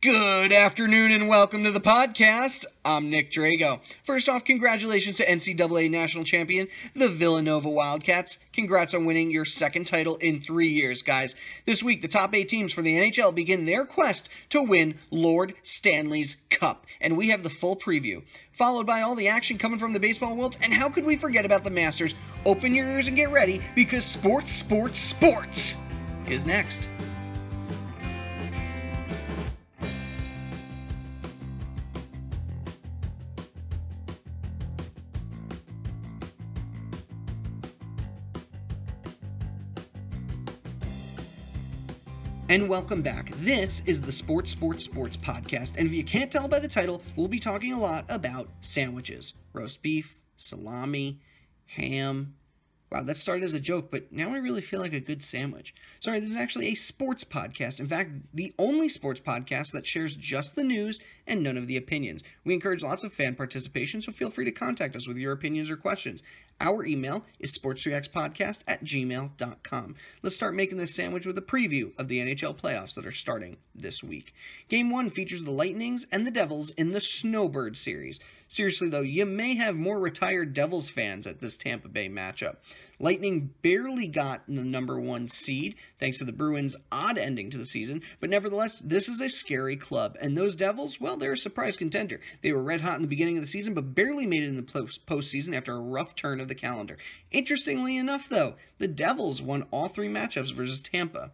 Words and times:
Good 0.00 0.52
afternoon 0.52 1.10
and 1.10 1.26
welcome 1.26 1.64
to 1.64 1.72
the 1.72 1.80
podcast. 1.80 2.64
I'm 2.84 3.10
Nick 3.10 3.32
Drago. 3.32 3.80
First 4.04 4.28
off, 4.28 4.44
congratulations 4.44 5.16
to 5.16 5.26
NCAA 5.26 5.90
national 5.90 6.22
champion, 6.22 6.68
the 6.94 7.08
Villanova 7.08 7.68
Wildcats. 7.68 8.38
Congrats 8.52 8.94
on 8.94 9.06
winning 9.06 9.32
your 9.32 9.44
second 9.44 9.88
title 9.88 10.14
in 10.18 10.40
three 10.40 10.68
years, 10.68 11.02
guys. 11.02 11.34
This 11.66 11.82
week, 11.82 12.00
the 12.00 12.06
top 12.06 12.32
eight 12.32 12.48
teams 12.48 12.72
for 12.72 12.80
the 12.80 12.94
NHL 12.94 13.34
begin 13.34 13.64
their 13.64 13.84
quest 13.84 14.28
to 14.50 14.62
win 14.62 15.00
Lord 15.10 15.54
Stanley's 15.64 16.36
Cup, 16.48 16.86
and 17.00 17.16
we 17.16 17.30
have 17.30 17.42
the 17.42 17.50
full 17.50 17.74
preview, 17.74 18.22
followed 18.52 18.86
by 18.86 19.02
all 19.02 19.16
the 19.16 19.26
action 19.26 19.58
coming 19.58 19.80
from 19.80 19.92
the 19.92 19.98
baseball 19.98 20.36
world. 20.36 20.56
And 20.62 20.72
how 20.72 20.88
could 20.88 21.06
we 21.06 21.16
forget 21.16 21.44
about 21.44 21.64
the 21.64 21.70
Masters? 21.70 22.14
Open 22.46 22.72
your 22.72 22.88
ears 22.88 23.08
and 23.08 23.16
get 23.16 23.32
ready 23.32 23.60
because 23.74 24.04
sports, 24.04 24.52
sports, 24.52 25.00
sports 25.00 25.74
is 26.28 26.46
next. 26.46 26.86
And 42.50 42.66
welcome 42.66 43.02
back. 43.02 43.30
This 43.40 43.82
is 43.84 44.00
the 44.00 44.10
Sports 44.10 44.50
Sports 44.50 44.82
Sports 44.82 45.18
podcast. 45.18 45.76
And 45.76 45.86
if 45.86 45.92
you 45.92 46.02
can't 46.02 46.32
tell 46.32 46.48
by 46.48 46.58
the 46.58 46.66
title, 46.66 47.02
we'll 47.14 47.28
be 47.28 47.38
talking 47.38 47.74
a 47.74 47.78
lot 47.78 48.06
about 48.08 48.48
sandwiches 48.62 49.34
roast 49.52 49.82
beef, 49.82 50.14
salami, 50.38 51.20
ham. 51.66 52.34
Wow, 52.90 53.02
that 53.02 53.18
started 53.18 53.44
as 53.44 53.52
a 53.52 53.60
joke, 53.60 53.90
but 53.90 54.10
now 54.10 54.32
I 54.32 54.38
really 54.38 54.62
feel 54.62 54.80
like 54.80 54.94
a 54.94 55.00
good 55.00 55.22
sandwich. 55.22 55.74
Sorry, 56.00 56.20
this 56.20 56.30
is 56.30 56.36
actually 56.36 56.68
a 56.68 56.74
sports 56.74 57.22
podcast. 57.22 57.80
In 57.80 57.86
fact, 57.86 58.12
the 58.32 58.54
only 58.58 58.88
sports 58.88 59.20
podcast 59.20 59.72
that 59.72 59.86
shares 59.86 60.16
just 60.16 60.54
the 60.54 60.64
news 60.64 60.98
and 61.26 61.42
none 61.42 61.58
of 61.58 61.66
the 61.66 61.76
opinions. 61.76 62.22
We 62.44 62.54
encourage 62.54 62.82
lots 62.82 63.04
of 63.04 63.12
fan 63.12 63.34
participation, 63.34 64.00
so 64.00 64.10
feel 64.10 64.30
free 64.30 64.46
to 64.46 64.52
contact 64.52 64.96
us 64.96 65.06
with 65.06 65.18
your 65.18 65.32
opinions 65.32 65.68
or 65.68 65.76
questions. 65.76 66.22
Our 66.60 66.84
email 66.84 67.24
is 67.38 67.56
sportsreactspodcast 67.56 68.64
at 68.66 68.82
gmail.com. 68.82 69.94
Let's 70.22 70.34
start 70.34 70.54
making 70.56 70.78
this 70.78 70.94
sandwich 70.94 71.26
with 71.26 71.38
a 71.38 71.42
preview 71.42 71.92
of 71.98 72.08
the 72.08 72.18
NHL 72.18 72.58
playoffs 72.58 72.94
that 72.94 73.06
are 73.06 73.12
starting 73.12 73.58
this 73.74 74.02
week. 74.02 74.34
Game 74.68 74.90
1 74.90 75.10
features 75.10 75.44
the 75.44 75.52
Lightnings 75.52 76.06
and 76.10 76.26
the 76.26 76.32
Devils 76.32 76.70
in 76.70 76.90
the 76.90 77.00
Snowbird 77.00 77.76
series. 77.76 78.18
Seriously, 78.50 78.88
though, 78.88 79.02
you 79.02 79.26
may 79.26 79.54
have 79.56 79.76
more 79.76 79.98
retired 79.98 80.54
Devils 80.54 80.88
fans 80.88 81.26
at 81.26 81.38
this 81.38 81.58
Tampa 81.58 81.88
Bay 81.88 82.08
matchup. 82.08 82.56
Lightning 82.98 83.50
barely 83.60 84.08
got 84.08 84.42
the 84.48 84.64
number 84.64 84.98
one 84.98 85.28
seed, 85.28 85.74
thanks 86.00 86.18
to 86.18 86.24
the 86.24 86.32
Bruins' 86.32 86.74
odd 86.90 87.18
ending 87.18 87.50
to 87.50 87.58
the 87.58 87.66
season, 87.66 88.02
but 88.20 88.30
nevertheless, 88.30 88.80
this 88.82 89.08
is 89.08 89.20
a 89.20 89.28
scary 89.28 89.76
club. 89.76 90.16
And 90.18 90.36
those 90.36 90.56
Devils, 90.56 90.98
well, 90.98 91.18
they're 91.18 91.34
a 91.34 91.38
surprise 91.38 91.76
contender. 91.76 92.20
They 92.42 92.52
were 92.52 92.62
red 92.62 92.80
hot 92.80 92.96
in 92.96 93.02
the 93.02 93.08
beginning 93.08 93.36
of 93.36 93.42
the 93.42 93.48
season, 93.48 93.74
but 93.74 93.94
barely 93.94 94.26
made 94.26 94.42
it 94.42 94.48
in 94.48 94.56
the 94.56 94.62
postseason 94.62 95.54
after 95.54 95.74
a 95.74 95.80
rough 95.80 96.14
turn 96.14 96.40
of 96.40 96.48
the 96.48 96.54
calendar. 96.54 96.96
Interestingly 97.30 97.98
enough, 97.98 98.30
though, 98.30 98.54
the 98.78 98.88
Devils 98.88 99.42
won 99.42 99.66
all 99.70 99.88
three 99.88 100.08
matchups 100.08 100.54
versus 100.54 100.80
Tampa. 100.80 101.32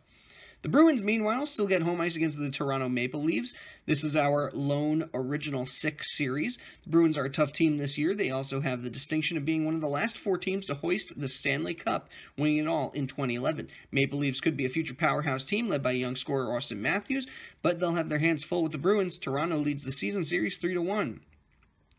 The 0.65 0.71
Bruins, 0.71 1.05
meanwhile, 1.05 1.45
still 1.45 1.67
get 1.67 1.83
home 1.83 2.01
ice 2.01 2.17
against 2.17 2.39
the 2.39 2.51
Toronto 2.51 2.89
Maple 2.89 3.23
Leafs. 3.23 3.53
This 3.85 4.03
is 4.03 4.17
our 4.17 4.51
lone 4.55 5.11
original 5.13 5.67
six 5.67 6.17
series. 6.17 6.57
The 6.85 6.89
Bruins 6.89 7.19
are 7.19 7.27
a 7.27 7.31
tough 7.31 7.53
team 7.53 7.77
this 7.77 7.99
year. 7.99 8.15
They 8.15 8.31
also 8.31 8.63
have 8.63 8.83
the 8.83 8.89
distinction 8.89 9.37
of 9.37 9.45
being 9.45 9.67
one 9.67 9.75
of 9.75 9.83
the 9.83 9.91
last 9.91 10.17
four 10.17 10.39
teams 10.39 10.65
to 10.65 10.75
hoist 10.75 11.21
the 11.21 11.29
Stanley 11.29 11.75
Cup, 11.75 12.09
winning 12.39 12.57
it 12.57 12.67
all 12.67 12.93
in 12.93 13.07
2011. 13.07 13.69
Maple 13.93 14.19
Leafs 14.19 14.41
could 14.41 14.57
be 14.57 14.65
a 14.65 14.71
future 14.71 14.95
powerhouse 14.95 15.45
team 15.45 15.69
led 15.69 15.83
by 15.83 15.91
young 15.91 16.17
scorer 16.17 16.47
Auston 16.47 16.79
Matthews, 16.79 17.27
but 17.61 17.79
they'll 17.79 17.97
have 17.97 18.09
their 18.09 18.19
hands 18.19 18.43
full 18.43 18.63
with 18.63 18.73
the 18.73 18.79
Bruins. 18.79 19.19
Toronto 19.19 19.59
leads 19.59 19.85
the 19.85 19.93
season 19.93 20.25
series 20.25 20.57
3 20.57 20.73
to 20.73 20.81
1. 20.81 21.21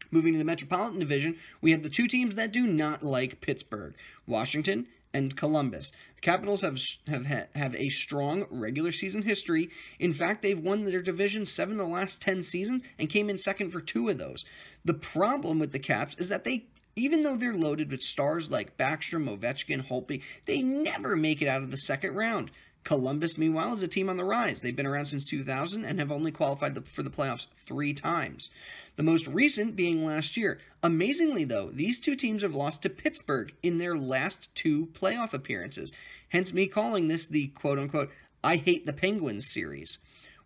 Moving 0.10 0.34
to 0.34 0.40
the 0.40 0.44
Metropolitan 0.44 1.00
Division, 1.00 1.38
we 1.62 1.70
have 1.70 1.84
the 1.84 1.90
two 1.90 2.08
teams 2.08 2.34
that 2.34 2.52
do 2.52 2.66
not 2.66 3.04
like 3.04 3.42
Pittsburgh 3.42 3.94
Washington 4.26 4.88
and 5.16 5.36
Columbus. 5.38 5.92
The 6.16 6.22
Capitals 6.22 6.62
have 6.62 6.78
have 7.08 7.26
have 7.56 7.76
a 7.76 7.90
strong 7.90 8.46
regular 8.50 8.92
season 8.92 9.22
history. 9.22 9.70
In 9.98 10.14
fact, 10.14 10.42
they've 10.42 10.60
won 10.60 10.84
their 10.84 11.02
division 11.02 11.46
7 11.46 11.80
of 11.80 11.88
the 11.88 11.94
last 11.94 12.22
10 12.22 12.44
seasons 12.44 12.84
and 13.00 13.10
came 13.10 13.30
in 13.30 13.38
second 13.38 13.72
for 13.72 13.80
2 13.80 14.10
of 14.10 14.18
those. 14.18 14.44
The 14.84 14.94
problem 14.94 15.58
with 15.60 15.72
the 15.72 15.80
Caps 15.80 16.16
is 16.20 16.28
that 16.30 16.44
they 16.44 16.66
even 16.98 17.24
though 17.24 17.36
they're 17.36 17.54
loaded 17.54 17.92
with 17.92 18.02
stars 18.02 18.50
like 18.50 18.78
Backstrom, 18.78 19.28
Ovechkin, 19.28 19.86
Holtby, 19.86 20.22
they 20.46 20.62
never 20.62 21.16
make 21.16 21.42
it 21.42 21.48
out 21.48 21.62
of 21.62 21.72
the 21.72 21.78
second 21.78 22.16
round. 22.16 22.52
Columbus, 22.86 23.36
meanwhile, 23.36 23.74
is 23.74 23.82
a 23.82 23.88
team 23.88 24.10
on 24.10 24.16
the 24.16 24.24
rise. 24.24 24.62
They've 24.62 24.76
been 24.76 24.86
around 24.86 25.08
since 25.08 25.26
2000 25.26 25.84
and 25.84 26.00
have 26.00 26.12
only 26.12 26.32
qualified 26.32 26.88
for 26.88 27.02
the 27.02 27.10
playoffs 27.10 27.48
three 27.66 27.96
times. 27.96 28.52
The 28.96 29.04
most 29.04 29.28
recent 29.28 29.76
being 29.76 30.06
last 30.06 30.38
year. 30.38 30.60
Amazingly, 30.84 31.46
though, 31.46 31.72
these 31.72 32.00
two 32.00 32.16
teams 32.16 32.44
have 32.44 32.54
lost 32.54 32.84
to 32.84 32.90
Pittsburgh 32.92 33.52
in 33.64 33.80
their 33.80 33.98
last 33.98 34.54
two 34.54 34.86
playoff 34.94 35.34
appearances. 35.34 35.92
Hence, 36.30 36.54
me 36.54 36.68
calling 36.68 37.08
this 37.08 37.26
the 37.26 37.48
quote 37.48 37.80
unquote 37.80 38.12
I 38.44 38.58
hate 38.58 38.86
the 38.86 38.94
Penguins 38.94 39.48
series. 39.48 39.98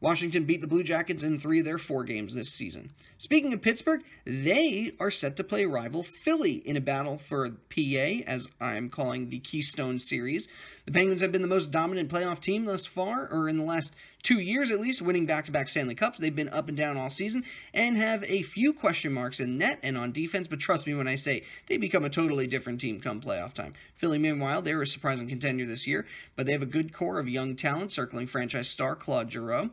Washington 0.01 0.45
beat 0.45 0.61
the 0.61 0.67
Blue 0.67 0.83
Jackets 0.83 1.23
in 1.23 1.39
three 1.39 1.59
of 1.59 1.65
their 1.65 1.77
four 1.77 2.03
games 2.03 2.33
this 2.33 2.49
season. 2.49 2.91
Speaking 3.17 3.51
of 3.51 3.61
Pittsburgh, 3.61 4.01
they 4.25 4.93
are 4.99 5.11
set 5.11 5.35
to 5.35 5.43
play 5.43 5.65
rival 5.65 6.03
Philly 6.03 6.53
in 6.53 6.77
a 6.77 6.81
battle 6.81 7.17
for 7.17 7.49
PA, 7.49 8.23
as 8.25 8.47
I'm 8.61 8.89
calling 8.89 9.29
the 9.29 9.39
Keystone 9.39 9.99
Series. 9.99 10.47
The 10.85 10.93
Penguins 10.93 11.21
have 11.21 11.33
been 11.33 11.41
the 11.41 11.47
most 11.47 11.71
dominant 11.71 12.09
playoff 12.09 12.39
team 12.39 12.63
thus 12.63 12.85
far, 12.85 13.27
or 13.29 13.49
in 13.49 13.57
the 13.57 13.63
last 13.63 13.93
two 14.23 14.39
years 14.39 14.71
at 14.71 14.79
least, 14.79 15.01
winning 15.01 15.25
back 15.25 15.45
to 15.45 15.51
back 15.51 15.69
Stanley 15.69 15.95
Cups. 15.95 16.19
They've 16.19 16.35
been 16.35 16.49
up 16.49 16.67
and 16.67 16.77
down 16.77 16.97
all 16.97 17.09
season 17.09 17.43
and 17.73 17.97
have 17.97 18.23
a 18.25 18.43
few 18.43 18.73
question 18.73 19.13
marks 19.13 19.39
in 19.39 19.57
net 19.57 19.79
and 19.83 19.97
on 19.97 20.11
defense, 20.11 20.47
but 20.47 20.59
trust 20.59 20.87
me 20.87 20.93
when 20.93 21.07
I 21.07 21.15
say 21.15 21.43
they 21.67 21.77
become 21.77 22.03
a 22.03 22.09
totally 22.09 22.47
different 22.47 22.81
team 22.81 22.99
come 22.99 23.21
playoff 23.21 23.53
time. 23.53 23.73
Philly, 23.95 24.17
meanwhile, 24.17 24.61
they're 24.61 24.81
a 24.81 24.87
surprising 24.87 25.27
contender 25.27 25.65
this 25.65 25.87
year, 25.87 26.05
but 26.35 26.45
they 26.45 26.51
have 26.51 26.61
a 26.61 26.67
good 26.67 26.93
core 26.93 27.19
of 27.19 27.29
young 27.29 27.55
talent 27.55 27.91
circling 27.91 28.27
franchise 28.27 28.69
star 28.69 28.95
Claude 28.95 29.31
Giroux. 29.31 29.71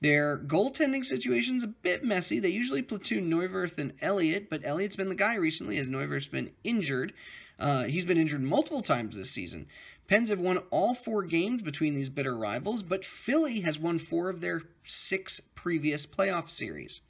Their 0.00 0.36
goaltending 0.36 1.04
situation's 1.04 1.64
a 1.64 1.68
bit 1.68 2.04
messy. 2.04 2.38
They 2.38 2.50
usually 2.50 2.82
platoon 2.82 3.30
Neuwirth 3.30 3.78
and 3.78 3.94
Elliott, 4.02 4.50
but 4.50 4.60
Elliott's 4.62 4.96
been 4.96 5.08
the 5.08 5.14
guy 5.14 5.36
recently 5.36 5.78
as 5.78 5.88
Neuwirth's 5.88 6.26
been 6.26 6.50
injured. 6.62 7.14
Uh, 7.58 7.84
he's 7.84 8.04
been 8.04 8.18
injured 8.18 8.42
multiple 8.42 8.82
times 8.82 9.16
this 9.16 9.30
season. 9.30 9.66
Pens 10.06 10.28
have 10.28 10.38
won 10.38 10.58
all 10.70 10.94
four 10.94 11.22
games 11.22 11.62
between 11.62 11.94
these 11.94 12.10
bitter 12.10 12.36
rivals, 12.36 12.82
but 12.82 13.04
Philly 13.04 13.60
has 13.60 13.78
won 13.78 13.98
four 13.98 14.28
of 14.28 14.40
their 14.40 14.62
six 14.84 15.40
previous 15.54 16.04
playoff 16.06 16.50
series. 16.50 17.00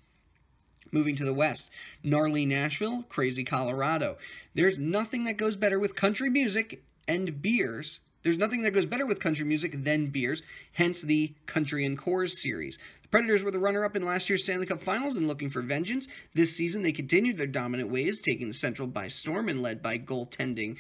Moving 0.93 1.17
to 1.17 1.25
the 1.25 1.35
west, 1.35 1.71
gnarly 2.05 2.47
Nashville, 2.47 3.05
crazy 3.09 3.43
Colorado. 3.43 4.17
There's 4.55 4.79
nothing 4.79 5.25
that 5.25 5.37
goes 5.37 5.57
better 5.57 5.79
with 5.81 5.97
country 5.97 6.31
music 6.31 6.85
and 7.09 7.43
beers 7.43 8.01
there's 8.25 8.39
nothing 8.39 8.63
that 8.63 8.73
goes 8.73 8.87
better 8.87 9.05
with 9.05 9.21
country 9.21 9.45
music 9.45 9.85
than 9.85 10.07
beers, 10.07 10.43
hence 10.73 11.03
the 11.03 11.35
Country 11.45 11.85
and 11.85 11.99
Coors 11.99 12.31
series. 12.31 12.79
The 13.03 13.09
Predators 13.09 13.45
were 13.45 13.51
the 13.51 13.59
runner 13.59 13.85
up 13.85 13.97
in 13.97 14.03
last 14.03 14.31
year's 14.31 14.45
Stanley 14.45 14.65
Cup 14.65 14.81
Finals 14.81 15.19
and 15.19 15.29
looking 15.29 15.51
for 15.51 15.61
vengeance. 15.61 16.09
This 16.33 16.57
season, 16.57 16.81
they 16.81 16.91
continued 16.91 17.37
their 17.37 17.47
dominant 17.47 17.91
ways, 17.91 18.23
taking 18.23 18.49
the 18.49 18.55
Central 18.55 18.89
by 18.89 19.09
storm 19.09 19.51
and 19.51 19.61
led 19.61 19.83
by 19.83 19.99
goaltending 19.99 20.79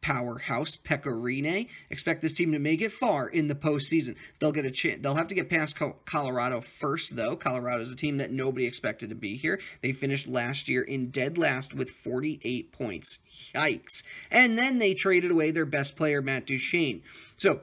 powerhouse 0.00 0.76
Pekka 0.76 1.06
Rinne. 1.06 1.68
Expect 1.90 2.22
this 2.22 2.34
team 2.34 2.52
to 2.52 2.58
make 2.58 2.80
it 2.80 2.92
far 2.92 3.28
in 3.28 3.48
the 3.48 3.54
postseason. 3.54 4.16
They'll 4.38 4.52
get 4.52 4.66
a 4.66 4.70
chance. 4.70 5.00
They'll 5.02 5.14
have 5.14 5.28
to 5.28 5.34
get 5.34 5.50
past 5.50 5.76
Colorado 6.04 6.60
first, 6.60 7.16
though. 7.16 7.36
Colorado 7.36 7.82
is 7.82 7.92
a 7.92 7.96
team 7.96 8.18
that 8.18 8.32
nobody 8.32 8.66
expected 8.66 9.10
to 9.10 9.14
be 9.14 9.36
here. 9.36 9.60
They 9.82 9.92
finished 9.92 10.26
last 10.26 10.68
year 10.68 10.82
in 10.82 11.10
dead 11.10 11.38
last 11.38 11.74
with 11.74 11.90
48 11.90 12.72
points. 12.72 13.18
Yikes! 13.54 14.02
And 14.30 14.58
then 14.58 14.78
they 14.78 14.94
traded 14.94 15.30
away 15.30 15.50
their 15.50 15.66
best 15.66 15.96
player, 15.96 16.22
Matt 16.22 16.46
Duchene. 16.46 17.02
So 17.36 17.60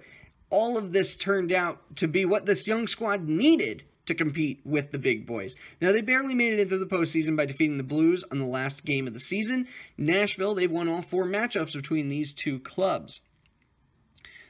all 0.50 0.78
of 0.78 0.94
this 0.94 1.17
turned 1.17 1.52
out 1.52 1.96
to 1.97 2.07
be 2.07 2.25
what 2.25 2.46
this 2.46 2.67
young 2.67 2.88
squad 2.88 3.28
needed 3.28 3.84
to 4.06 4.16
compete 4.16 4.62
with 4.64 4.92
the 4.92 4.98
big 4.98 5.26
boys. 5.26 5.56
Now, 5.82 5.91
they 5.91 6.02
barely 6.02 6.34
made 6.34 6.53
it 6.53 6.59
into 6.59 6.78
the 6.78 6.85
postseason 6.85 7.35
by 7.35 7.46
defeating 7.46 7.78
the 7.78 7.84
Blues 7.84 8.24
on 8.32 8.40
the 8.40 8.46
last 8.46 8.85
game 8.85 9.08
of 9.08 9.14
the 9.14 9.20
season. 9.20 9.68
Nashville, 9.97 10.56
they've 10.56 10.72
won 10.72 10.88
all 10.88 11.02
four 11.02 11.26
matchups 11.26 11.74
between 11.74 12.08
these 12.08 12.34
two 12.34 12.59
clubs. 12.59 13.20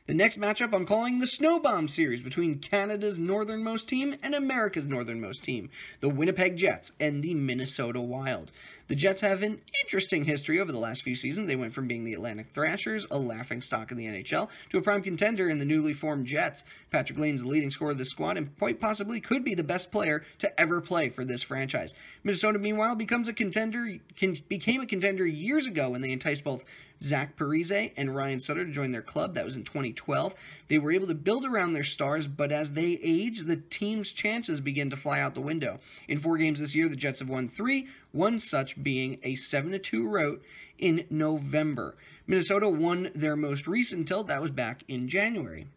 The 0.07 0.13
next 0.13 0.39
matchup 0.39 0.71
I'm 0.71 0.85
calling 0.85 1.17
the 1.17 1.25
Snowbomb 1.25 1.89
Series 1.89 2.21
between 2.21 2.59
Canada's 2.59 3.17
northernmost 3.17 3.89
team 3.89 4.15
and 4.21 4.35
America's 4.35 4.85
northernmost 4.85 5.43
team, 5.43 5.71
the 5.99 6.09
Winnipeg 6.09 6.57
Jets 6.57 6.91
and 6.99 7.23
the 7.23 7.33
Minnesota 7.33 7.99
Wild. 7.99 8.51
The 8.87 8.95
Jets 8.95 9.21
have 9.21 9.41
an 9.41 9.61
interesting 9.81 10.25
history 10.25 10.59
over 10.59 10.71
the 10.71 10.77
last 10.77 11.01
few 11.01 11.15
seasons. 11.15 11.47
They 11.47 11.55
went 11.55 11.73
from 11.73 11.87
being 11.87 12.03
the 12.03 12.13
Atlantic 12.13 12.45
Thrashers, 12.45 13.07
a 13.09 13.17
laughing 13.17 13.61
stock 13.61 13.89
in 13.89 13.97
the 13.97 14.05
NHL, 14.05 14.47
to 14.69 14.77
a 14.77 14.81
prime 14.83 15.01
contender 15.01 15.49
in 15.49 15.57
the 15.57 15.65
newly 15.65 15.91
formed 15.91 16.27
Jets. 16.27 16.63
Patrick 16.91 17.17
Lane's 17.17 17.41
the 17.41 17.47
leading 17.47 17.71
scorer 17.71 17.89
of 17.89 17.97
the 17.97 18.05
squad 18.05 18.37
and 18.37 18.55
quite 18.59 18.79
possibly 18.79 19.19
could 19.19 19.43
be 19.43 19.55
the 19.55 19.63
best 19.63 19.91
player 19.91 20.23
to 20.37 20.61
ever 20.61 20.81
play 20.81 21.09
for 21.09 21.25
this 21.25 21.41
franchise. 21.41 21.95
Minnesota, 22.23 22.59
meanwhile, 22.59 22.93
becomes 22.93 23.27
a 23.27 23.33
contender, 23.33 23.97
can, 24.15 24.37
became 24.49 24.81
a 24.81 24.85
contender 24.85 25.25
years 25.25 25.65
ago 25.65 25.89
when 25.89 26.01
they 26.01 26.11
enticed 26.11 26.43
both 26.43 26.63
Zach 27.03 27.35
Parise 27.35 27.91
and 27.97 28.15
Ryan 28.15 28.39
Suter 28.39 28.65
to 28.65 28.71
join 28.71 28.91
their 28.91 29.01
club. 29.01 29.35
That 29.35 29.45
was 29.45 29.55
in 29.55 29.63
2012. 29.63 30.35
They 30.67 30.77
were 30.77 30.91
able 30.91 31.07
to 31.07 31.13
build 31.13 31.45
around 31.45 31.73
their 31.73 31.83
stars, 31.83 32.27
but 32.27 32.51
as 32.51 32.73
they 32.73 32.99
age, 33.03 33.41
the 33.41 33.57
team's 33.57 34.11
chances 34.11 34.61
begin 34.61 34.89
to 34.89 34.97
fly 34.97 35.19
out 35.19 35.35
the 35.35 35.41
window. 35.41 35.79
In 36.07 36.19
four 36.19 36.37
games 36.37 36.59
this 36.59 36.75
year, 36.75 36.89
the 36.89 36.95
Jets 36.95 37.19
have 37.19 37.29
won 37.29 37.47
three, 37.47 37.87
one 38.11 38.39
such 38.39 38.81
being 38.81 39.19
a 39.23 39.35
7 39.35 39.79
2 39.79 40.07
rout 40.07 40.41
in 40.77 41.05
November. 41.09 41.95
Minnesota 42.27 42.69
won 42.69 43.11
their 43.13 43.35
most 43.35 43.67
recent 43.67 44.07
tilt, 44.07 44.27
that 44.27 44.41
was 44.41 44.51
back 44.51 44.83
in 44.87 45.07
January. 45.07 45.67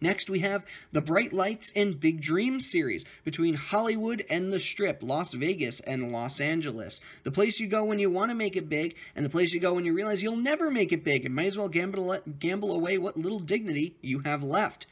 Next, 0.00 0.30
we 0.30 0.38
have 0.40 0.64
the 0.92 1.00
Bright 1.00 1.32
Lights 1.32 1.72
and 1.74 1.98
Big 1.98 2.20
Dreams 2.20 2.70
series 2.70 3.04
between 3.24 3.54
Hollywood 3.54 4.24
and 4.30 4.52
the 4.52 4.60
Strip, 4.60 5.02
Las 5.02 5.32
Vegas 5.32 5.80
and 5.80 6.12
Los 6.12 6.40
Angeles. 6.40 7.00
The 7.24 7.32
place 7.32 7.58
you 7.58 7.66
go 7.66 7.84
when 7.84 7.98
you 7.98 8.08
want 8.08 8.30
to 8.30 8.36
make 8.36 8.56
it 8.56 8.68
big, 8.68 8.94
and 9.16 9.24
the 9.24 9.30
place 9.30 9.52
you 9.52 9.58
go 9.58 9.74
when 9.74 9.84
you 9.84 9.92
realize 9.92 10.22
you'll 10.22 10.36
never 10.36 10.70
make 10.70 10.92
it 10.92 11.02
big, 11.02 11.24
and 11.24 11.34
might 11.34 11.46
as 11.46 11.58
well 11.58 11.68
gamble, 11.68 12.16
gamble 12.38 12.72
away 12.72 12.96
what 12.96 13.16
little 13.16 13.40
dignity 13.40 13.96
you 14.00 14.20
have 14.20 14.44
left. 14.44 14.86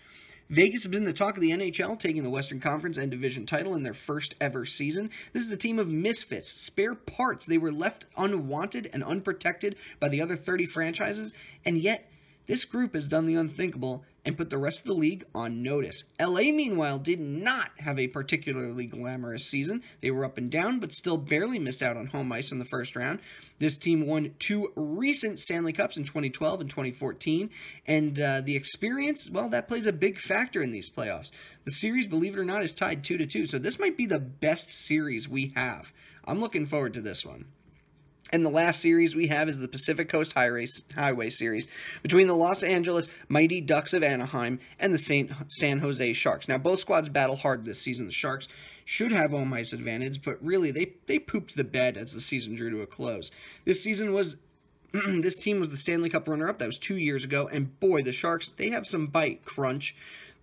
Vegas 0.50 0.82
has 0.82 0.90
been 0.90 1.04
the 1.04 1.12
talk 1.12 1.36
of 1.36 1.40
the 1.40 1.50
NHL, 1.50 1.98
taking 1.98 2.24
the 2.24 2.30
Western 2.30 2.58
Conference 2.58 2.96
and 2.96 3.10
division 3.10 3.46
title 3.46 3.74
in 3.74 3.84
their 3.84 3.94
first 3.94 4.34
ever 4.40 4.66
season. 4.66 5.10
This 5.32 5.42
is 5.42 5.52
a 5.52 5.56
team 5.56 5.78
of 5.78 5.88
misfits, 5.88 6.48
spare 6.48 6.96
parts. 6.96 7.46
They 7.46 7.58
were 7.58 7.72
left 7.72 8.06
unwanted 8.16 8.90
and 8.92 9.04
unprotected 9.04 9.76
by 10.00 10.08
the 10.08 10.20
other 10.20 10.36
30 10.36 10.66
franchises, 10.66 11.34
and 11.64 11.78
yet 11.78 12.10
this 12.46 12.64
group 12.64 12.94
has 12.94 13.08
done 13.08 13.26
the 13.26 13.34
unthinkable 13.34 14.04
and 14.26 14.36
put 14.36 14.50
the 14.50 14.58
rest 14.58 14.80
of 14.80 14.86
the 14.86 14.92
league 14.92 15.24
on 15.34 15.62
notice. 15.62 16.02
LA, 16.20 16.50
meanwhile, 16.50 16.98
did 16.98 17.20
not 17.20 17.70
have 17.78 17.98
a 17.98 18.08
particularly 18.08 18.86
glamorous 18.86 19.48
season. 19.48 19.82
They 20.02 20.10
were 20.10 20.24
up 20.24 20.36
and 20.36 20.50
down, 20.50 20.80
but 20.80 20.92
still 20.92 21.16
barely 21.16 21.60
missed 21.60 21.82
out 21.82 21.96
on 21.96 22.06
home 22.06 22.32
ice 22.32 22.50
in 22.50 22.58
the 22.58 22.64
first 22.64 22.96
round. 22.96 23.20
This 23.60 23.78
team 23.78 24.04
won 24.04 24.34
two 24.40 24.72
recent 24.74 25.38
Stanley 25.38 25.72
Cups 25.72 25.96
in 25.96 26.02
2012 26.02 26.60
and 26.60 26.68
2014, 26.68 27.50
and 27.86 28.20
uh, 28.20 28.40
the 28.40 28.56
experience, 28.56 29.30
well, 29.30 29.48
that 29.50 29.68
plays 29.68 29.86
a 29.86 29.92
big 29.92 30.18
factor 30.18 30.60
in 30.60 30.72
these 30.72 30.90
playoffs. 30.90 31.30
The 31.64 31.72
series, 31.72 32.08
believe 32.08 32.34
it 32.34 32.40
or 32.40 32.44
not, 32.44 32.64
is 32.64 32.72
tied 32.72 33.04
2 33.04 33.18
to 33.18 33.26
2, 33.26 33.46
so 33.46 33.58
this 33.58 33.78
might 33.78 33.96
be 33.96 34.06
the 34.06 34.18
best 34.18 34.72
series 34.72 35.28
we 35.28 35.52
have. 35.54 35.92
I'm 36.24 36.40
looking 36.40 36.66
forward 36.66 36.94
to 36.94 37.00
this 37.00 37.24
one. 37.24 37.44
And 38.32 38.44
the 38.44 38.50
last 38.50 38.80
series 38.80 39.14
we 39.14 39.28
have 39.28 39.48
is 39.48 39.58
the 39.58 39.68
Pacific 39.68 40.08
Coast 40.08 40.32
Highway, 40.32 40.66
Highway 40.94 41.30
Series 41.30 41.68
between 42.02 42.26
the 42.26 42.34
Los 42.34 42.62
Angeles 42.62 43.08
Mighty 43.28 43.60
Ducks 43.60 43.92
of 43.92 44.02
Anaheim 44.02 44.58
and 44.80 44.92
the 44.92 44.98
Saint, 44.98 45.30
San 45.48 45.78
Jose 45.78 46.12
Sharks. 46.12 46.48
Now, 46.48 46.58
both 46.58 46.80
squads 46.80 47.08
battle 47.08 47.36
hard 47.36 47.64
this 47.64 47.82
season. 47.82 48.06
The 48.06 48.12
Sharks 48.12 48.48
should 48.84 49.12
have 49.12 49.30
home 49.30 49.52
ice 49.52 49.72
advantage, 49.72 50.22
but 50.22 50.44
really 50.44 50.72
they, 50.72 50.92
they 51.06 51.18
pooped 51.18 51.56
the 51.56 51.64
bed 51.64 51.96
as 51.96 52.12
the 52.12 52.20
season 52.20 52.56
drew 52.56 52.70
to 52.70 52.82
a 52.82 52.86
close. 52.86 53.30
This 53.64 53.82
season 53.82 54.12
was 54.12 54.36
this 54.92 55.36
team 55.36 55.58
was 55.58 55.70
the 55.70 55.76
Stanley 55.76 56.08
Cup 56.08 56.28
runner-up. 56.28 56.58
That 56.58 56.66
was 56.66 56.78
two 56.78 56.96
years 56.96 57.24
ago, 57.24 57.48
and 57.52 57.78
boy, 57.80 58.02
the 58.02 58.12
Sharks 58.12 58.52
they 58.56 58.70
have 58.70 58.86
some 58.86 59.06
bite 59.08 59.44
crunch. 59.44 59.94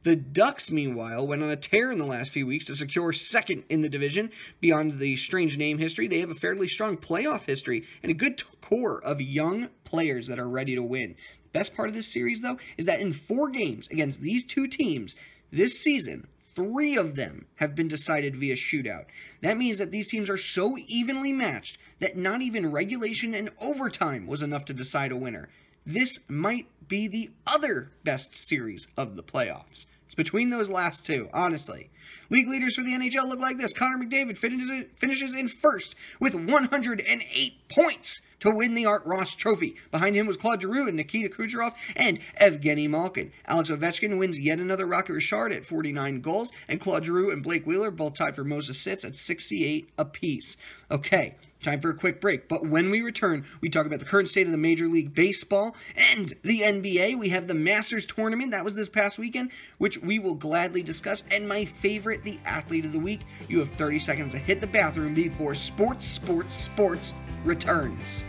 The 0.04 0.18
Ducks, 0.18 0.70
meanwhile, 0.70 1.26
went 1.26 1.44
on 1.44 1.50
a 1.50 1.56
tear 1.56 1.90
in 1.90 1.98
the 1.98 2.04
last 2.06 2.32
few 2.32 2.46
weeks 2.46 2.66
to 2.66 2.76
secure 2.76 3.14
second 3.14 3.64
in 3.70 3.80
the 3.80 3.88
division. 3.88 4.32
Beyond 4.60 5.00
the 5.00 5.16
strange 5.16 5.58
name 5.58 5.78
history, 5.78 6.10
they 6.10 6.20
have 6.20 6.30
a 6.30 6.36
fairly 6.36 6.68
strong 6.68 6.98
playoff 6.98 7.44
history 7.44 7.86
and 8.02 8.12
a 8.12 8.16
good 8.16 8.44
core 8.60 9.02
of 9.02 9.22
young 9.22 9.70
players 9.86 10.28
that 10.28 10.40
are 10.40 10.50
ready 10.50 10.76
to 10.76 10.84
win. 10.84 11.16
Best 11.54 11.74
part 11.74 11.88
of 11.88 11.96
this 11.96 12.12
series, 12.12 12.42
though, 12.42 12.58
is 12.76 12.86
that 12.86 13.00
in 13.00 13.14
four 13.14 13.48
games 13.48 13.88
against 13.88 14.20
these 14.20 14.44
two 14.44 14.68
teams 14.68 15.16
this 15.54 15.80
season, 15.80 16.28
three 16.54 16.98
of 16.98 17.16
them 17.16 17.46
have 17.56 17.74
been 17.74 17.88
decided 17.88 18.36
via 18.36 18.56
shootout. 18.56 19.06
That 19.42 19.58
means 19.58 19.78
that 19.78 19.92
these 19.92 20.10
teams 20.10 20.30
are 20.30 20.36
so 20.36 20.76
evenly 20.86 21.32
matched 21.32 21.78
that 22.00 22.18
not 22.18 22.42
even 22.42 22.72
regulation 22.72 23.34
and 23.34 23.52
overtime 23.62 24.28
was 24.28 24.44
enough 24.44 24.66
to 24.66 24.74
decide 24.74 25.14
a 25.14 25.16
winner. 25.16 25.48
This 25.86 26.20
might 26.28 26.68
be 26.88 27.08
the 27.08 27.32
other 27.48 27.92
best 28.04 28.36
series 28.36 28.88
of 28.98 29.16
the 29.16 29.24
playoffs. 29.24 29.86
It's 30.14 30.16
between 30.16 30.52
those 30.52 30.70
last 30.70 31.08
two, 31.08 31.28
honestly. 31.34 31.90
League 32.30 32.48
leaders 32.48 32.76
for 32.76 32.84
the 32.84 32.92
NHL 32.92 33.28
look 33.28 33.40
like 33.40 33.58
this. 33.58 33.74
Connor 33.74 34.06
McDavid 34.06 34.38
finishes, 34.38 34.86
finishes 34.96 35.34
in 35.34 35.48
first 35.48 35.96
with 36.20 36.36
108 36.36 37.54
points 37.68 38.22
to 38.42 38.56
win 38.56 38.76
the 38.76 38.86
Art 38.86 39.02
Ross 39.08 39.34
Trophy. 39.34 39.76
Behind 39.90 40.16
him 40.16 40.28
was 40.28 40.38
Claude 40.38 40.62
Giroux 40.62 40.88
and 40.88 40.98
Nikita 40.98 41.30
Kucherov 41.30 41.74
and 41.96 42.20
Evgeny 42.40 42.88
Malkin. 42.88 43.32
Alex 43.48 43.72
Ovechkin 43.72 44.20
wins 44.20 44.38
yet 44.38 44.60
another 44.60 44.86
Rocket 44.86 45.14
Richard 45.14 45.52
at 45.52 45.66
49 45.66 46.22
goals, 46.22 46.52
and 46.68 46.80
Claude 46.80 47.06
Giroux 47.06 47.32
and 47.32 47.42
Blake 47.42 47.66
Wheeler 47.66 47.90
both 47.90 48.14
tied 48.14 48.36
for 48.36 48.44
most 48.44 48.70
assists 48.70 49.04
at 49.04 49.16
68 49.16 49.90
apiece. 49.98 50.58
Okay, 50.92 51.34
Time 51.64 51.80
for 51.80 51.90
a 51.90 51.96
quick 51.96 52.20
break. 52.20 52.50
But 52.50 52.68
when 52.68 52.92
we 52.92 53.02
return, 53.02 53.46
we 53.62 53.70
talk 53.70 53.86
about 53.86 54.00
the 54.00 54.06
current 54.06 54.28
state 54.28 54.46
of 54.46 54.52
the 54.52 54.58
Major 54.58 54.90
League 54.90 55.14
Baseball 55.14 55.78
and 56.12 56.34
the 56.44 56.60
NBA. 56.60 57.18
We 57.18 57.30
have 57.30 57.48
the 57.48 57.54
Masters 57.54 58.06
tournament 58.06 58.52
that 58.52 58.66
was 58.66 58.76
this 58.76 58.90
past 58.90 59.18
weekend, 59.18 59.50
which 59.78 59.98
we 60.00 60.20
will 60.20 60.36
gladly 60.36 60.84
discuss. 60.84 61.24
And 61.32 61.48
my 61.48 61.64
favorite, 61.64 62.26
the 62.26 62.38
athlete 62.44 62.84
of 62.84 62.92
the 62.92 63.00
week. 63.00 63.22
You 63.48 63.60
have 63.60 63.70
30 63.72 64.00
seconds 64.00 64.34
to 64.34 64.40
hit 64.40 64.60
the 64.60 64.68
bathroom 64.68 65.14
before 65.14 65.56
Sports, 65.56 66.06
Sports, 66.06 66.54
Sports 66.54 67.14
returns. 67.46 68.26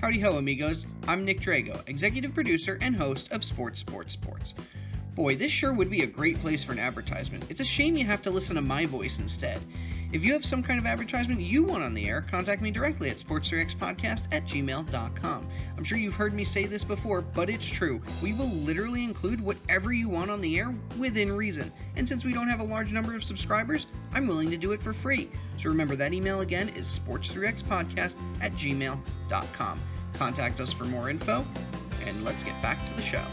Howdy 0.00 0.18
ho, 0.18 0.38
amigos. 0.38 0.86
I'm 1.06 1.24
Nick 1.24 1.40
Drago, 1.40 1.88
executive 1.88 2.34
producer 2.34 2.78
and 2.80 2.96
host 2.96 3.30
of 3.30 3.44
Sports, 3.44 3.78
Sports, 3.78 4.14
Sports. 4.14 4.54
Boy, 5.18 5.34
this 5.34 5.50
sure 5.50 5.72
would 5.72 5.90
be 5.90 6.02
a 6.02 6.06
great 6.06 6.38
place 6.38 6.62
for 6.62 6.70
an 6.70 6.78
advertisement. 6.78 7.42
It's 7.48 7.58
a 7.58 7.64
shame 7.64 7.96
you 7.96 8.04
have 8.04 8.22
to 8.22 8.30
listen 8.30 8.54
to 8.54 8.62
my 8.62 8.86
voice 8.86 9.18
instead. 9.18 9.60
If 10.12 10.22
you 10.22 10.32
have 10.32 10.46
some 10.46 10.62
kind 10.62 10.78
of 10.78 10.86
advertisement 10.86 11.40
you 11.40 11.64
want 11.64 11.82
on 11.82 11.92
the 11.92 12.06
air, 12.06 12.24
contact 12.30 12.62
me 12.62 12.70
directly 12.70 13.10
at 13.10 13.16
sports3xpodcast 13.16 14.28
at 14.30 14.46
gmail.com. 14.46 15.48
I'm 15.76 15.82
sure 15.82 15.98
you've 15.98 16.14
heard 16.14 16.34
me 16.34 16.44
say 16.44 16.66
this 16.66 16.84
before, 16.84 17.20
but 17.20 17.50
it's 17.50 17.68
true. 17.68 18.00
We 18.22 18.32
will 18.32 18.46
literally 18.46 19.02
include 19.02 19.40
whatever 19.40 19.92
you 19.92 20.08
want 20.08 20.30
on 20.30 20.40
the 20.40 20.56
air 20.56 20.72
within 21.00 21.32
reason. 21.32 21.72
And 21.96 22.08
since 22.08 22.24
we 22.24 22.32
don't 22.32 22.48
have 22.48 22.60
a 22.60 22.64
large 22.64 22.92
number 22.92 23.16
of 23.16 23.24
subscribers, 23.24 23.88
I'm 24.12 24.28
willing 24.28 24.50
to 24.50 24.56
do 24.56 24.70
it 24.70 24.80
for 24.80 24.92
free. 24.92 25.32
So 25.56 25.68
remember 25.68 25.96
that 25.96 26.12
email 26.12 26.42
again 26.42 26.68
is 26.68 26.86
sports3xpodcast 26.86 28.14
at 28.40 28.52
gmail.com. 28.52 29.80
Contact 30.12 30.60
us 30.60 30.72
for 30.72 30.84
more 30.84 31.10
info, 31.10 31.44
and 32.06 32.24
let's 32.24 32.44
get 32.44 32.62
back 32.62 32.86
to 32.86 32.94
the 32.94 33.02
show. 33.02 33.24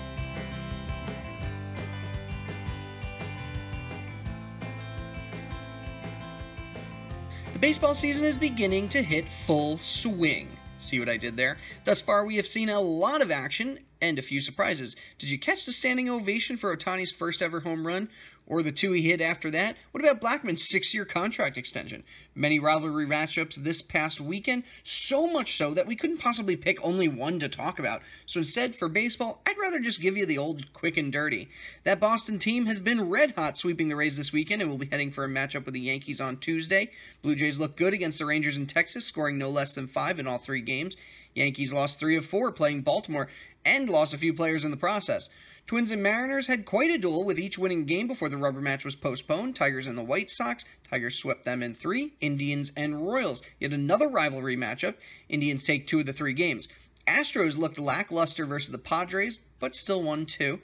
Baseball 7.65 7.95
season 7.95 8.25
is 8.25 8.37
beginning 8.37 8.89
to 8.89 9.01
hit 9.01 9.25
full 9.27 9.79
swing. 9.79 10.55
See 10.77 10.99
what 10.99 11.09
I 11.09 11.17
did 11.17 11.35
there? 11.35 11.57
Thus 11.83 11.99
far, 11.99 12.23
we 12.23 12.35
have 12.35 12.45
seen 12.45 12.69
a 12.69 12.79
lot 12.79 13.23
of 13.23 13.31
action 13.31 13.79
and 13.99 14.19
a 14.19 14.21
few 14.21 14.39
surprises. 14.39 14.95
Did 15.17 15.31
you 15.31 15.39
catch 15.39 15.65
the 15.65 15.71
standing 15.71 16.07
ovation 16.07 16.57
for 16.57 16.77
Ohtani's 16.77 17.11
first 17.11 17.41
ever 17.41 17.61
home 17.61 17.87
run? 17.87 18.09
Or 18.47 18.61
the 18.61 18.71
two 18.71 18.91
he 18.91 19.01
hit 19.01 19.21
after 19.21 19.49
that? 19.51 19.75
What 19.91 20.03
about 20.03 20.21
Blackmon's 20.21 20.69
six 20.69 20.93
year 20.93 21.05
contract 21.05 21.57
extension? 21.57 22.03
Many 22.35 22.59
rivalry 22.59 23.07
matchups 23.07 23.55
this 23.55 23.81
past 23.81 24.21
weekend, 24.21 24.63
so 24.83 25.25
much 25.31 25.57
so 25.57 25.73
that 25.73 25.87
we 25.87 25.95
couldn't 25.95 26.19
possibly 26.19 26.55
pick 26.55 26.77
only 26.83 27.07
one 27.07 27.39
to 27.39 27.49
talk 27.49 27.79
about. 27.79 28.01
So 28.25 28.41
instead, 28.41 28.75
for 28.75 28.87
baseball, 28.87 29.41
I'd 29.47 29.57
rather 29.57 29.79
just 29.79 30.01
give 30.01 30.15
you 30.15 30.25
the 30.25 30.37
old 30.37 30.73
quick 30.73 30.97
and 30.97 31.11
dirty. 31.11 31.49
That 31.85 31.99
Boston 31.99 32.37
team 32.37 32.67
has 32.67 32.79
been 32.79 33.09
red 33.09 33.31
hot 33.31 33.57
sweeping 33.57 33.87
the 33.87 33.95
Rays 33.95 34.17
this 34.17 34.33
weekend 34.33 34.61
and 34.61 34.69
will 34.69 34.77
be 34.77 34.87
heading 34.87 35.11
for 35.11 35.23
a 35.23 35.29
matchup 35.29 35.65
with 35.65 35.73
the 35.73 35.79
Yankees 35.79 36.21
on 36.21 36.37
Tuesday. 36.37 36.91
Blue 37.23 37.35
Jays 37.35 37.57
look 37.57 37.75
good 37.75 37.93
against 37.93 38.19
the 38.19 38.25
Rangers 38.25 38.57
in 38.57 38.67
Texas, 38.67 39.05
scoring 39.05 39.37
no 39.37 39.49
less 39.49 39.73
than 39.73 39.87
five 39.87 40.19
in 40.19 40.27
all 40.27 40.37
three 40.37 40.61
games. 40.61 40.95
Yankees 41.33 41.73
lost 41.73 41.99
three 41.99 42.15
of 42.15 42.25
four 42.25 42.51
playing 42.51 42.81
Baltimore 42.81 43.27
and 43.65 43.89
lost 43.89 44.13
a 44.13 44.17
few 44.17 44.33
players 44.33 44.63
in 44.63 44.71
the 44.71 44.77
process. 44.77 45.29
Twins 45.67 45.89
and 45.89 46.03
Mariners 46.03 46.45
had 46.45 46.63
quite 46.63 46.91
a 46.91 46.97
duel 46.99 47.23
with 47.23 47.39
each 47.39 47.57
winning 47.57 47.85
game 47.85 48.07
before 48.07 48.29
the 48.29 48.37
rubber 48.37 48.61
match 48.61 48.85
was 48.85 48.95
postponed. 48.95 49.55
Tigers 49.55 49.87
and 49.87 49.97
the 49.97 50.03
White 50.03 50.29
Sox. 50.29 50.63
Tigers 50.87 51.17
swept 51.17 51.43
them 51.43 51.63
in 51.63 51.73
three. 51.73 52.13
Indians 52.21 52.71
and 52.77 53.07
Royals. 53.07 53.41
Yet 53.59 53.73
another 53.73 54.07
rivalry 54.07 54.55
matchup. 54.55 54.93
Indians 55.27 55.63
take 55.63 55.87
two 55.87 56.01
of 56.01 56.05
the 56.05 56.13
three 56.13 56.33
games. 56.33 56.67
Astros 57.07 57.57
looked 57.57 57.79
lackluster 57.79 58.45
versus 58.45 58.69
the 58.69 58.77
Padres, 58.77 59.39
but 59.59 59.75
still 59.75 60.03
won 60.03 60.27
two. 60.27 60.59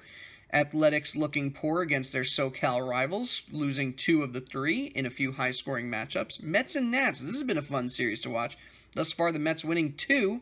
Athletics 0.53 1.15
looking 1.15 1.51
poor 1.51 1.81
against 1.81 2.11
their 2.11 2.23
SoCal 2.23 2.87
rivals, 2.87 3.41
losing 3.51 3.93
two 3.93 4.21
of 4.21 4.33
the 4.33 4.41
three 4.41 4.91
in 4.93 5.07
a 5.07 5.11
few 5.11 5.31
high 5.31 5.51
scoring 5.51 5.89
matchups. 5.89 6.43
Mets 6.43 6.75
and 6.75 6.91
Nats, 6.91 7.21
this 7.21 7.33
has 7.33 7.43
been 7.43 7.57
a 7.57 7.63
fun 7.63 7.89
series 7.89 8.21
to 8.21 8.29
watch. 8.29 8.55
Thus 8.93 9.11
far, 9.11 9.31
the 9.31 9.39
Mets 9.39 9.65
winning 9.65 9.93
two, 9.93 10.41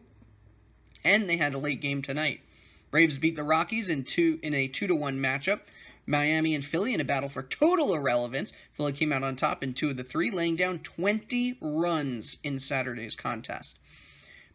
and 1.04 1.30
they 1.30 1.38
had 1.38 1.54
a 1.54 1.60
late 1.60 1.80
game 1.80 2.02
tonight. 2.02 2.42
Braves 2.92 3.18
beat 3.18 3.36
the 3.36 3.44
Rockies 3.44 3.90
in 3.90 4.04
two 4.04 4.40
in 4.42 4.54
a 4.54 4.68
two 4.68 4.88
to 4.88 4.96
one 4.96 5.20
matchup. 5.20 5.62
Miami 6.08 6.56
and 6.56 6.66
Philly 6.66 6.94
in 6.94 7.02
a 7.02 7.06
battle 7.06 7.30
for 7.30 7.44
total 7.44 7.94
irrelevance. 7.94 8.52
Philly 8.74 8.94
came 8.94 9.14
out 9.14 9.24
on 9.24 9.36
top 9.36 9.62
in 9.62 9.76
two 9.76 9.92
of 9.92 9.98
the 9.98 10.04
three, 10.04 10.32
laying 10.32 10.56
down 10.56 10.80
20 10.80 11.58
runs 11.62 12.38
in 12.44 12.58
Saturday's 12.58 13.16
contest. 13.16 13.78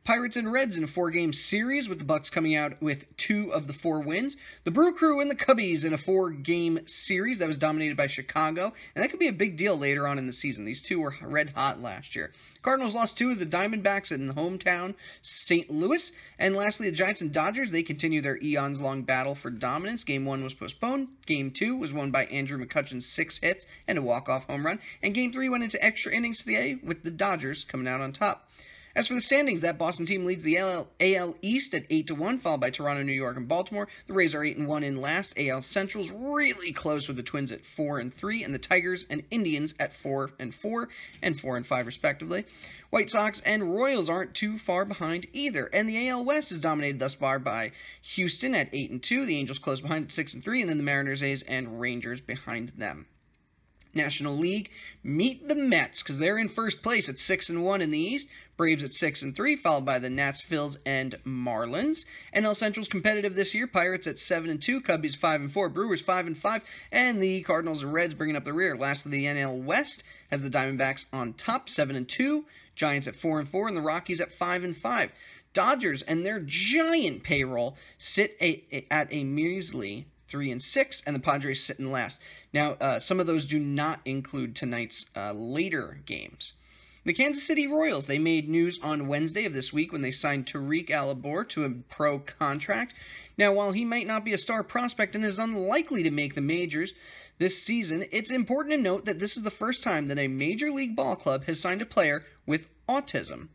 Pirates 0.04 0.36
and 0.36 0.52
Reds 0.52 0.76
in 0.76 0.84
a 0.84 0.86
four-game 0.86 1.32
series 1.32 1.88
with 1.88 1.98
the 1.98 2.04
Bucs 2.04 2.30
coming 2.30 2.54
out 2.54 2.82
with 2.82 3.06
two 3.16 3.50
of 3.54 3.66
the 3.66 3.72
four 3.72 4.00
wins. 4.00 4.36
The 4.64 4.70
Brew 4.70 4.92
Crew 4.92 5.18
and 5.18 5.30
the 5.30 5.34
Cubbies 5.34 5.82
in 5.82 5.94
a 5.94 5.98
four-game 5.98 6.80
series 6.84 7.38
that 7.38 7.48
was 7.48 7.56
dominated 7.56 7.96
by 7.96 8.06
Chicago, 8.06 8.74
and 8.94 9.02
that 9.02 9.08
could 9.08 9.18
be 9.18 9.28
a 9.28 9.32
big 9.32 9.56
deal 9.56 9.78
later 9.78 10.06
on 10.06 10.18
in 10.18 10.26
the 10.26 10.32
season. 10.34 10.66
These 10.66 10.82
two 10.82 11.00
were 11.00 11.14
red 11.22 11.54
hot 11.54 11.80
last 11.80 12.14
year. 12.14 12.32
Cardinals 12.60 12.94
lost 12.94 13.16
two 13.16 13.30
of 13.30 13.38
the 13.38 13.46
Diamondbacks 13.46 14.12
in 14.12 14.26
the 14.26 14.34
hometown 14.34 14.94
St. 15.22 15.70
Louis, 15.70 16.12
and 16.38 16.54
lastly 16.54 16.90
the 16.90 16.96
Giants 16.96 17.22
and 17.22 17.32
Dodgers 17.32 17.70
they 17.70 17.82
continue 17.82 18.20
their 18.20 18.38
eons-long 18.42 19.04
battle 19.04 19.34
for 19.34 19.48
dominance. 19.48 20.04
Game 20.04 20.26
one 20.26 20.44
was 20.44 20.52
postponed. 20.52 21.08
Game 21.24 21.50
two 21.50 21.78
was 21.78 21.94
won 21.94 22.10
by 22.10 22.26
Andrew 22.26 22.62
McCutchen's 22.62 23.06
six 23.06 23.38
hits 23.38 23.66
and 23.88 23.96
a 23.96 24.02
walk-off 24.02 24.44
home 24.48 24.66
run, 24.66 24.80
and 25.02 25.14
Game 25.14 25.32
three 25.32 25.48
went 25.48 25.64
into 25.64 25.82
extra 25.82 26.12
innings 26.12 26.42
today 26.42 26.76
with 26.84 27.04
the 27.04 27.10
Dodgers 27.10 27.64
coming 27.64 27.88
out 27.88 28.02
on 28.02 28.12
top. 28.12 28.50
As 28.96 29.08
for 29.08 29.14
the 29.14 29.20
standings, 29.20 29.62
that 29.62 29.76
Boston 29.76 30.06
team 30.06 30.24
leads 30.24 30.44
the 30.44 30.56
AL, 30.56 31.36
East 31.42 31.74
at 31.74 31.84
8 31.90 32.06
to 32.06 32.14
1, 32.14 32.38
followed 32.38 32.60
by 32.60 32.70
Toronto, 32.70 33.02
New 33.02 33.12
York, 33.12 33.36
and 33.36 33.48
Baltimore. 33.48 33.88
The 34.06 34.12
Rays 34.12 34.36
are 34.36 34.44
8 34.44 34.56
and 34.56 34.68
1 34.68 34.84
in 34.84 35.00
last. 35.00 35.36
AL 35.36 35.62
Central's 35.62 36.12
really 36.12 36.70
close 36.70 37.08
with 37.08 37.16
the 37.16 37.24
Twins 37.24 37.50
at 37.50 37.66
4 37.66 37.98
and 37.98 38.14
3, 38.14 38.44
and 38.44 38.54
the 38.54 38.58
Tigers 38.60 39.04
and 39.10 39.24
Indians 39.32 39.74
at 39.80 39.96
4 39.96 40.30
and 40.38 40.54
4 40.54 40.88
and 41.22 41.40
4 41.40 41.56
and 41.56 41.66
5 41.66 41.86
respectively. 41.86 42.46
White 42.90 43.10
Sox 43.10 43.40
and 43.40 43.74
Royals 43.74 44.08
aren't 44.08 44.34
too 44.34 44.58
far 44.58 44.84
behind 44.84 45.26
either, 45.32 45.66
and 45.72 45.88
the 45.88 46.08
AL 46.08 46.24
West 46.24 46.52
is 46.52 46.60
dominated 46.60 47.00
thus 47.00 47.14
far 47.14 47.40
by 47.40 47.72
Houston 48.14 48.54
at 48.54 48.68
8 48.72 48.90
and 48.92 49.02
2, 49.02 49.26
the 49.26 49.36
Angels 49.36 49.58
close 49.58 49.80
behind 49.80 50.04
at 50.04 50.12
6 50.12 50.34
and 50.34 50.44
3, 50.44 50.60
and 50.60 50.70
then 50.70 50.78
the 50.78 50.84
Mariners, 50.84 51.20
A's, 51.20 51.42
and 51.42 51.80
Rangers 51.80 52.20
behind 52.20 52.68
them. 52.76 53.06
National 53.94 54.36
League. 54.36 54.70
Meet 55.02 55.48
the 55.48 55.54
Mets 55.54 56.02
because 56.02 56.18
they're 56.18 56.38
in 56.38 56.48
first 56.48 56.82
place 56.82 57.08
at 57.08 57.18
six 57.18 57.48
and 57.48 57.62
one 57.62 57.80
in 57.80 57.90
the 57.90 57.98
East. 57.98 58.28
Braves 58.56 58.82
at 58.82 58.92
six 58.92 59.22
and 59.22 59.34
three, 59.34 59.56
followed 59.56 59.84
by 59.84 59.98
the 59.98 60.08
Nats, 60.08 60.40
Phils, 60.40 60.76
and 60.86 61.16
Marlins. 61.26 62.04
NL 62.34 62.54
Central's 62.54 62.88
competitive 62.88 63.34
this 63.34 63.54
year. 63.54 63.66
Pirates 63.66 64.06
at 64.06 64.18
seven 64.18 64.48
and 64.48 64.62
two, 64.62 64.80
Cubbies 64.80 65.16
five 65.16 65.40
and 65.40 65.52
four, 65.52 65.68
Brewers 65.68 66.00
five 66.00 66.26
and 66.26 66.38
five, 66.38 66.62
and 66.92 67.22
the 67.22 67.42
Cardinals 67.42 67.82
and 67.82 67.92
Reds 67.92 68.14
bringing 68.14 68.36
up 68.36 68.44
the 68.44 68.52
rear. 68.52 68.76
Lastly, 68.76 69.10
the 69.10 69.24
NL 69.24 69.62
West 69.62 70.04
has 70.30 70.42
the 70.42 70.50
Diamondbacks 70.50 71.06
on 71.12 71.32
top, 71.32 71.68
seven 71.68 71.96
and 71.96 72.08
two, 72.08 72.44
Giants 72.76 73.06
at 73.06 73.16
four 73.16 73.40
and 73.40 73.48
four, 73.48 73.66
and 73.68 73.76
the 73.76 73.82
Rockies 73.82 74.20
at 74.20 74.32
five 74.32 74.62
and 74.62 74.76
five. 74.76 75.10
Dodgers 75.52 76.02
and 76.02 76.26
their 76.26 76.40
giant 76.40 77.22
payroll 77.22 77.76
sit 77.96 78.36
a, 78.40 78.64
a, 78.72 78.86
at 78.90 79.08
a 79.12 79.24
measly 79.24 80.06
three 80.28 80.50
and 80.50 80.62
six, 80.62 81.02
and 81.06 81.14
the 81.14 81.20
Padres 81.20 81.62
sit 81.62 81.78
in 81.78 81.92
last. 81.92 82.18
Now, 82.52 82.72
uh, 82.80 82.98
some 82.98 83.20
of 83.20 83.26
those 83.26 83.46
do 83.46 83.58
not 83.60 84.00
include 84.04 84.56
tonight's 84.56 85.06
uh, 85.16 85.32
later 85.32 86.00
games. 86.06 86.54
The 87.06 87.12
Kansas 87.12 87.44
City 87.44 87.66
Royals, 87.66 88.06
they 88.06 88.18
made 88.18 88.48
news 88.48 88.78
on 88.82 89.08
Wednesday 89.08 89.44
of 89.44 89.52
this 89.52 89.74
week 89.74 89.92
when 89.92 90.00
they 90.00 90.10
signed 90.10 90.46
Tarik 90.46 90.90
El-Abour 90.90 91.44
to 91.48 91.64
a 91.64 91.70
pro 91.70 92.20
contract. 92.20 92.94
Now, 93.36 93.52
while 93.52 93.72
he 93.72 93.84
might 93.84 94.06
not 94.06 94.24
be 94.24 94.32
a 94.32 94.38
star 94.38 94.62
prospect 94.62 95.14
and 95.14 95.22
is 95.22 95.38
unlikely 95.38 96.02
to 96.02 96.10
make 96.10 96.34
the 96.34 96.40
majors 96.40 96.94
this 97.36 97.62
season, 97.62 98.06
it's 98.10 98.30
important 98.30 98.76
to 98.76 98.80
note 98.80 99.04
that 99.04 99.18
this 99.18 99.36
is 99.36 99.42
the 99.42 99.50
first 99.50 99.82
time 99.82 100.08
that 100.08 100.18
a 100.18 100.28
major 100.28 100.70
league 100.70 100.96
ball 100.96 101.14
club 101.14 101.44
has 101.44 101.60
signed 101.60 101.82
a 101.82 101.86
player 101.86 102.24
with 102.46 102.68
autism. 102.88 103.48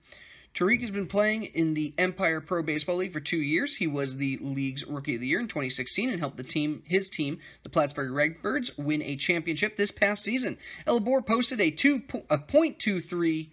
Tarik 0.54 0.82
has 0.82 0.92
been 0.92 1.08
playing 1.08 1.46
in 1.46 1.74
the 1.74 1.94
Empire 1.98 2.42
Pro 2.42 2.64
Baseball 2.64 2.98
League 2.98 3.14
for 3.14 3.20
two 3.20 3.38
years. 3.38 3.76
He 3.76 3.88
was 3.88 4.18
the 4.18 4.38
league's 4.42 4.86
Rookie 4.86 5.16
of 5.16 5.22
the 5.22 5.28
Year 5.28 5.40
in 5.40 5.48
2016 5.48 6.10
and 6.10 6.20
helped 6.20 6.38
the 6.38 6.44
team, 6.44 6.84
his 6.86 7.10
team, 7.10 7.40
the 7.64 7.70
Plattsburgh 7.70 8.12
Redbirds, 8.12 8.78
win 8.78 9.02
a 9.02 9.16
championship 9.16 9.78
this 9.78 9.92
past 9.92 10.24
season. 10.24 10.58
El-Abour 10.86 11.22
posted 11.22 11.62
a 11.62 11.72
two 11.72 12.02
a 12.30 12.40
point 12.40 12.80
two 12.80 13.00
three, 13.00 13.52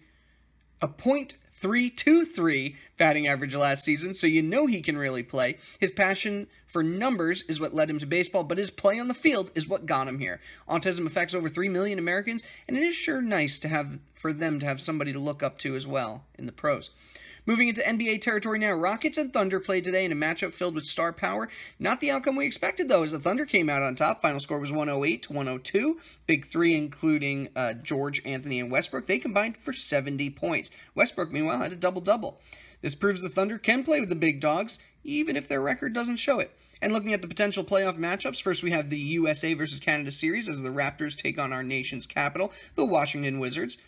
a 0.81 0.89
point 0.89 1.37
323 1.57 2.77
batting 2.99 3.27
average 3.27 3.55
last 3.55 3.83
season, 3.83 4.13
so 4.13 4.27
you 4.27 4.43
know 4.43 4.67
he 4.67 4.83
can 4.83 4.97
really 4.97 5.23
play. 5.23 5.57
His 5.79 5.91
passion 5.91 6.49
for 6.67 6.83
numbers 6.83 7.45
is 7.49 7.59
what 7.59 7.75
led 7.75 7.89
him 7.89 7.99
to 7.99 8.07
baseball, 8.07 8.45
but 8.45 8.59
his 8.59 8.71
play 8.71 8.99
on 8.99 9.09
the 9.09 9.15
field 9.15 9.51
is 9.55 9.67
what 9.67 9.87
got 9.87 10.07
him 10.07 10.19
here. 10.19 10.41
Autism 10.69 11.07
affects 11.07 11.35
over 11.35 11.49
3 11.49 11.71
million 11.71 11.99
Americans, 11.99 12.43
and 12.69 12.77
it 12.77 12.83
is 12.83 12.95
sure 12.95 13.23
nice 13.23 13.59
to 13.61 13.69
have 13.69 13.99
for 14.15 14.35
them 14.35 14.61
to 14.61 14.67
have 14.67 14.83
somebody 14.83 15.13
to 15.15 15.19
look 15.19 15.43
up 15.43 15.59
to 15.61 15.75
as 15.77 15.87
well 15.87 16.25
in 16.39 16.45
the 16.45 16.53
pros. 16.53 16.91
Moving 17.49 17.69
into 17.69 17.81
NBA 17.81 18.23
territory 18.23 18.59
now, 18.59 18.73
Rockets 18.73 19.19
and 19.19 19.33
Thunder 19.33 19.61
played 19.61 19.85
today 19.85 20.05
in 20.05 20.11
a 20.11 20.17
matchup 20.17 20.53
filled 20.53 20.75
with 20.75 20.85
star 20.85 21.13
power. 21.13 21.49
Not 21.79 22.01
the 22.01 22.11
outcome 22.11 22.35
we 22.35 22.45
expected, 22.45 22.89
though, 22.89 23.05
as 23.05 23.13
the 23.13 23.21
Thunder 23.21 23.47
came 23.47 23.71
out 23.71 23.85
on 23.85 23.95
top. 23.95 24.21
Final 24.21 24.41
score 24.41 24.59
was 24.59 24.73
108 24.73 25.23
to 25.23 25.33
102. 25.33 26.01
Big 26.27 26.45
three, 26.45 26.75
including 26.75 27.49
uh, 27.55 27.75
George, 27.75 28.21
Anthony, 28.25 28.59
and 28.59 28.69
Westbrook, 28.69 29.07
they 29.07 29.21
combined 29.21 29.59
for 29.59 29.73
70 29.73 30.29
points. 30.31 30.73
Westbrook, 30.97 31.31
meanwhile, 31.31 31.61
had 31.61 31.71
a 31.71 31.77
double 31.77 32.01
double. 32.01 32.41
This 32.83 32.97
proves 32.97 33.23
the 33.23 33.29
Thunder 33.29 33.59
can 33.59 33.85
play 33.85 34.01
with 34.01 34.09
the 34.09 34.17
big 34.17 34.41
dogs, 34.41 34.81
even 35.05 35.37
if 35.37 35.47
their 35.47 35.61
record 35.61 35.93
doesn't 35.93 36.17
show 36.17 36.41
it. 36.41 36.51
And 36.83 36.93
looking 36.93 37.15
at 37.15 37.23
the 37.23 37.29
potential 37.29 37.63
playoff 37.63 37.97
matchups, 37.97 38.43
first 38.43 38.65
we 38.65 38.73
have 38.73 38.91
the 38.91 38.99
USA 38.99 39.55
versus 39.55 39.79
Canada 39.79 40.11
series 40.11 40.49
as 40.49 40.63
the 40.63 40.69
Raptors 40.71 41.17
take 41.17 41.39
on 41.39 41.53
our 41.53 41.63
nation's 41.63 42.07
capital, 42.07 42.53
the 42.75 42.85
Washington 42.85 43.39
Wizards. 43.39 43.79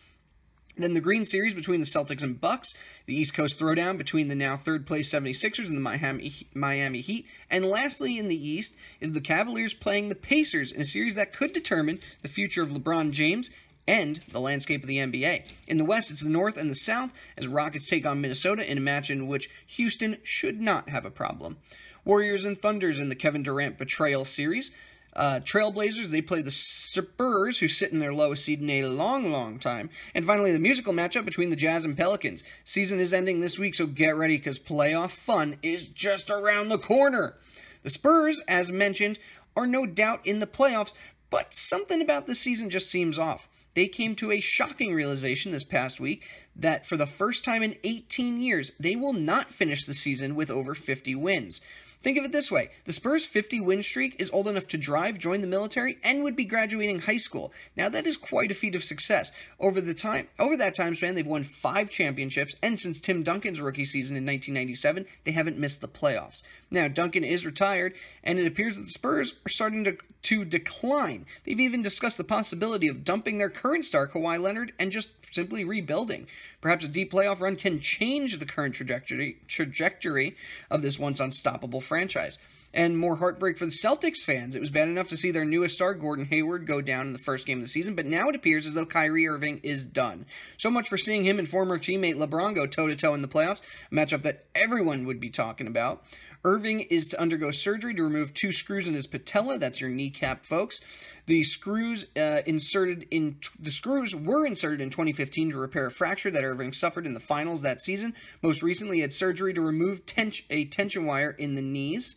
Then 0.78 0.92
the 0.92 1.00
Green 1.00 1.24
Series 1.24 1.54
between 1.54 1.80
the 1.80 1.86
Celtics 1.86 2.22
and 2.22 2.40
Bucks, 2.40 2.72
the 3.06 3.14
East 3.16 3.34
Coast 3.34 3.58
Throwdown 3.58 3.98
between 3.98 4.28
the 4.28 4.36
now 4.36 4.56
third 4.56 4.86
place 4.86 5.12
76ers 5.12 5.66
and 5.66 5.76
the 5.76 5.80
Miami, 5.80 6.46
Miami 6.54 7.00
Heat, 7.00 7.26
and 7.50 7.66
lastly 7.66 8.16
in 8.16 8.28
the 8.28 8.48
East 8.48 8.76
is 9.00 9.12
the 9.12 9.20
Cavaliers 9.20 9.74
playing 9.74 10.08
the 10.08 10.14
Pacers 10.14 10.70
in 10.70 10.80
a 10.80 10.84
series 10.84 11.16
that 11.16 11.32
could 11.32 11.52
determine 11.52 11.98
the 12.22 12.28
future 12.28 12.62
of 12.62 12.70
LeBron 12.70 13.10
James 13.10 13.50
and 13.88 14.20
the 14.30 14.38
landscape 14.38 14.82
of 14.82 14.88
the 14.88 14.98
NBA. 14.98 15.46
In 15.66 15.78
the 15.78 15.84
West, 15.84 16.10
it's 16.10 16.22
the 16.22 16.28
North 16.28 16.56
and 16.56 16.70
the 16.70 16.76
South 16.76 17.10
as 17.36 17.48
Rockets 17.48 17.88
take 17.88 18.06
on 18.06 18.20
Minnesota 18.20 18.70
in 18.70 18.78
a 18.78 18.82
match 18.82 19.10
in 19.10 19.26
which 19.26 19.50
Houston 19.66 20.18
should 20.22 20.60
not 20.60 20.90
have 20.90 21.04
a 21.04 21.10
problem. 21.10 21.56
Warriors 22.04 22.44
and 22.44 22.56
Thunders 22.56 22.98
in 22.98 23.08
the 23.08 23.14
Kevin 23.14 23.42
Durant 23.42 23.78
Betrayal 23.78 24.24
series. 24.24 24.70
Uh, 25.14 25.40
Trailblazers, 25.40 26.10
they 26.10 26.20
play 26.20 26.42
the 26.42 26.50
Spurs, 26.50 27.58
who 27.58 27.68
sit 27.68 27.92
in 27.92 27.98
their 27.98 28.14
lowest 28.14 28.44
seed 28.44 28.60
in 28.60 28.70
a 28.70 28.84
long, 28.84 29.32
long 29.32 29.58
time. 29.58 29.90
And 30.14 30.24
finally, 30.24 30.52
the 30.52 30.58
musical 30.58 30.92
matchup 30.92 31.24
between 31.24 31.50
the 31.50 31.56
Jazz 31.56 31.84
and 31.84 31.96
Pelicans. 31.96 32.44
Season 32.64 33.00
is 33.00 33.12
ending 33.12 33.40
this 33.40 33.58
week, 33.58 33.74
so 33.74 33.86
get 33.86 34.16
ready 34.16 34.36
because 34.36 34.58
playoff 34.58 35.10
fun 35.10 35.56
is 35.62 35.88
just 35.88 36.30
around 36.30 36.68
the 36.68 36.78
corner. 36.78 37.36
The 37.82 37.90
Spurs, 37.90 38.42
as 38.46 38.70
mentioned, 38.70 39.18
are 39.56 39.66
no 39.66 39.86
doubt 39.86 40.24
in 40.24 40.38
the 40.38 40.46
playoffs, 40.46 40.92
but 41.30 41.54
something 41.54 42.00
about 42.00 42.26
this 42.26 42.40
season 42.40 42.70
just 42.70 42.90
seems 42.90 43.18
off. 43.18 43.48
They 43.74 43.86
came 43.86 44.16
to 44.16 44.32
a 44.32 44.40
shocking 44.40 44.92
realization 44.92 45.52
this 45.52 45.64
past 45.64 46.00
week 46.00 46.26
that 46.56 46.86
for 46.86 46.96
the 46.96 47.06
first 47.06 47.44
time 47.44 47.62
in 47.62 47.76
18 47.84 48.40
years, 48.40 48.72
they 48.80 48.96
will 48.96 49.12
not 49.12 49.50
finish 49.50 49.84
the 49.84 49.94
season 49.94 50.34
with 50.34 50.50
over 50.50 50.74
50 50.74 51.14
wins. 51.14 51.60
Think 52.00 52.16
of 52.16 52.24
it 52.24 52.30
this 52.30 52.50
way 52.50 52.70
the 52.84 52.92
Spurs' 52.92 53.24
50 53.24 53.60
win 53.60 53.82
streak 53.82 54.14
is 54.20 54.30
old 54.30 54.46
enough 54.46 54.68
to 54.68 54.78
drive, 54.78 55.18
join 55.18 55.40
the 55.40 55.48
military, 55.48 55.98
and 56.04 56.22
would 56.22 56.36
be 56.36 56.44
graduating 56.44 57.00
high 57.00 57.18
school. 57.18 57.52
Now, 57.76 57.88
that 57.88 58.06
is 58.06 58.16
quite 58.16 58.52
a 58.52 58.54
feat 58.54 58.76
of 58.76 58.84
success. 58.84 59.32
Over, 59.58 59.80
the 59.80 59.94
time, 59.94 60.28
over 60.38 60.56
that 60.56 60.76
time 60.76 60.94
span, 60.94 61.16
they've 61.16 61.26
won 61.26 61.42
five 61.42 61.90
championships, 61.90 62.54
and 62.62 62.78
since 62.78 63.00
Tim 63.00 63.24
Duncan's 63.24 63.60
rookie 63.60 63.84
season 63.84 64.16
in 64.16 64.24
1997, 64.24 65.06
they 65.24 65.32
haven't 65.32 65.58
missed 65.58 65.80
the 65.80 65.88
playoffs. 65.88 66.42
Now, 66.70 66.86
Duncan 66.88 67.24
is 67.24 67.46
retired, 67.46 67.94
and 68.22 68.38
it 68.38 68.46
appears 68.46 68.76
that 68.76 68.82
the 68.82 68.90
Spurs 68.90 69.34
are 69.46 69.48
starting 69.48 69.84
to, 69.84 69.96
to 70.24 70.44
decline. 70.44 71.24
They've 71.44 71.60
even 71.60 71.82
discussed 71.82 72.18
the 72.18 72.24
possibility 72.24 72.88
of 72.88 73.04
dumping 73.04 73.38
their 73.38 73.48
current 73.48 73.86
star, 73.86 74.06
Kawhi 74.06 74.40
Leonard, 74.40 74.72
and 74.78 74.92
just 74.92 75.08
simply 75.32 75.64
rebuilding. 75.64 76.26
Perhaps 76.60 76.84
a 76.84 76.88
deep 76.88 77.12
playoff 77.12 77.40
run 77.40 77.56
can 77.56 77.80
change 77.80 78.38
the 78.38 78.46
current 78.46 78.74
trajectory 78.74 79.38
trajectory 79.46 80.36
of 80.70 80.82
this 80.82 80.98
once 80.98 81.20
unstoppable 81.20 81.80
franchise. 81.80 82.38
And 82.74 82.98
more 82.98 83.16
heartbreak 83.16 83.56
for 83.56 83.64
the 83.64 83.72
Celtics 83.72 84.24
fans. 84.26 84.54
It 84.54 84.60
was 84.60 84.68
bad 84.68 84.88
enough 84.88 85.08
to 85.08 85.16
see 85.16 85.30
their 85.30 85.46
newest 85.46 85.76
star, 85.76 85.94
Gordon 85.94 86.26
Hayward, 86.26 86.66
go 86.66 86.82
down 86.82 87.06
in 87.06 87.12
the 87.14 87.18
first 87.18 87.46
game 87.46 87.58
of 87.58 87.64
the 87.64 87.68
season, 87.68 87.94
but 87.94 88.04
now 88.04 88.28
it 88.28 88.36
appears 88.36 88.66
as 88.66 88.74
though 88.74 88.84
Kyrie 88.84 89.26
Irving 89.26 89.60
is 89.62 89.86
done. 89.86 90.26
So 90.58 90.70
much 90.70 90.86
for 90.86 90.98
seeing 90.98 91.24
him 91.24 91.38
and 91.38 91.48
former 91.48 91.78
teammate 91.78 92.16
LeBron 92.16 92.54
go 92.54 92.66
toe 92.66 92.86
to 92.86 92.94
toe 92.94 93.14
in 93.14 93.22
the 93.22 93.28
playoffs, 93.28 93.62
a 93.90 93.94
matchup 93.94 94.22
that 94.22 94.44
everyone 94.54 95.06
would 95.06 95.18
be 95.18 95.30
talking 95.30 95.66
about. 95.66 96.04
Irving 96.44 96.80
is 96.80 97.08
to 97.08 97.20
undergo 97.20 97.50
surgery 97.50 97.94
to 97.94 98.02
remove 98.02 98.32
two 98.32 98.52
screws 98.52 98.86
in 98.86 98.94
his 98.94 99.06
patella. 99.06 99.58
That's 99.58 99.80
your 99.80 99.90
kneecap, 99.90 100.46
folks. 100.46 100.80
The 101.26 101.42
screws 101.42 102.06
uh, 102.16 102.42
inserted 102.46 103.06
in 103.10 103.36
the 103.58 103.70
screws 103.70 104.14
were 104.14 104.46
inserted 104.46 104.80
in 104.80 104.90
2015 104.90 105.50
to 105.50 105.58
repair 105.58 105.86
a 105.86 105.90
fracture 105.90 106.30
that 106.30 106.44
Irving 106.44 106.72
suffered 106.72 107.06
in 107.06 107.14
the 107.14 107.20
finals 107.20 107.62
that 107.62 107.80
season. 107.80 108.14
Most 108.42 108.62
recently, 108.62 108.96
he 108.96 109.02
had 109.02 109.12
surgery 109.12 109.52
to 109.54 109.60
remove 109.60 110.06
ten- 110.06 110.32
a 110.50 110.64
tension 110.66 111.06
wire 111.06 111.30
in 111.30 111.54
the 111.54 111.62
knees. 111.62 112.16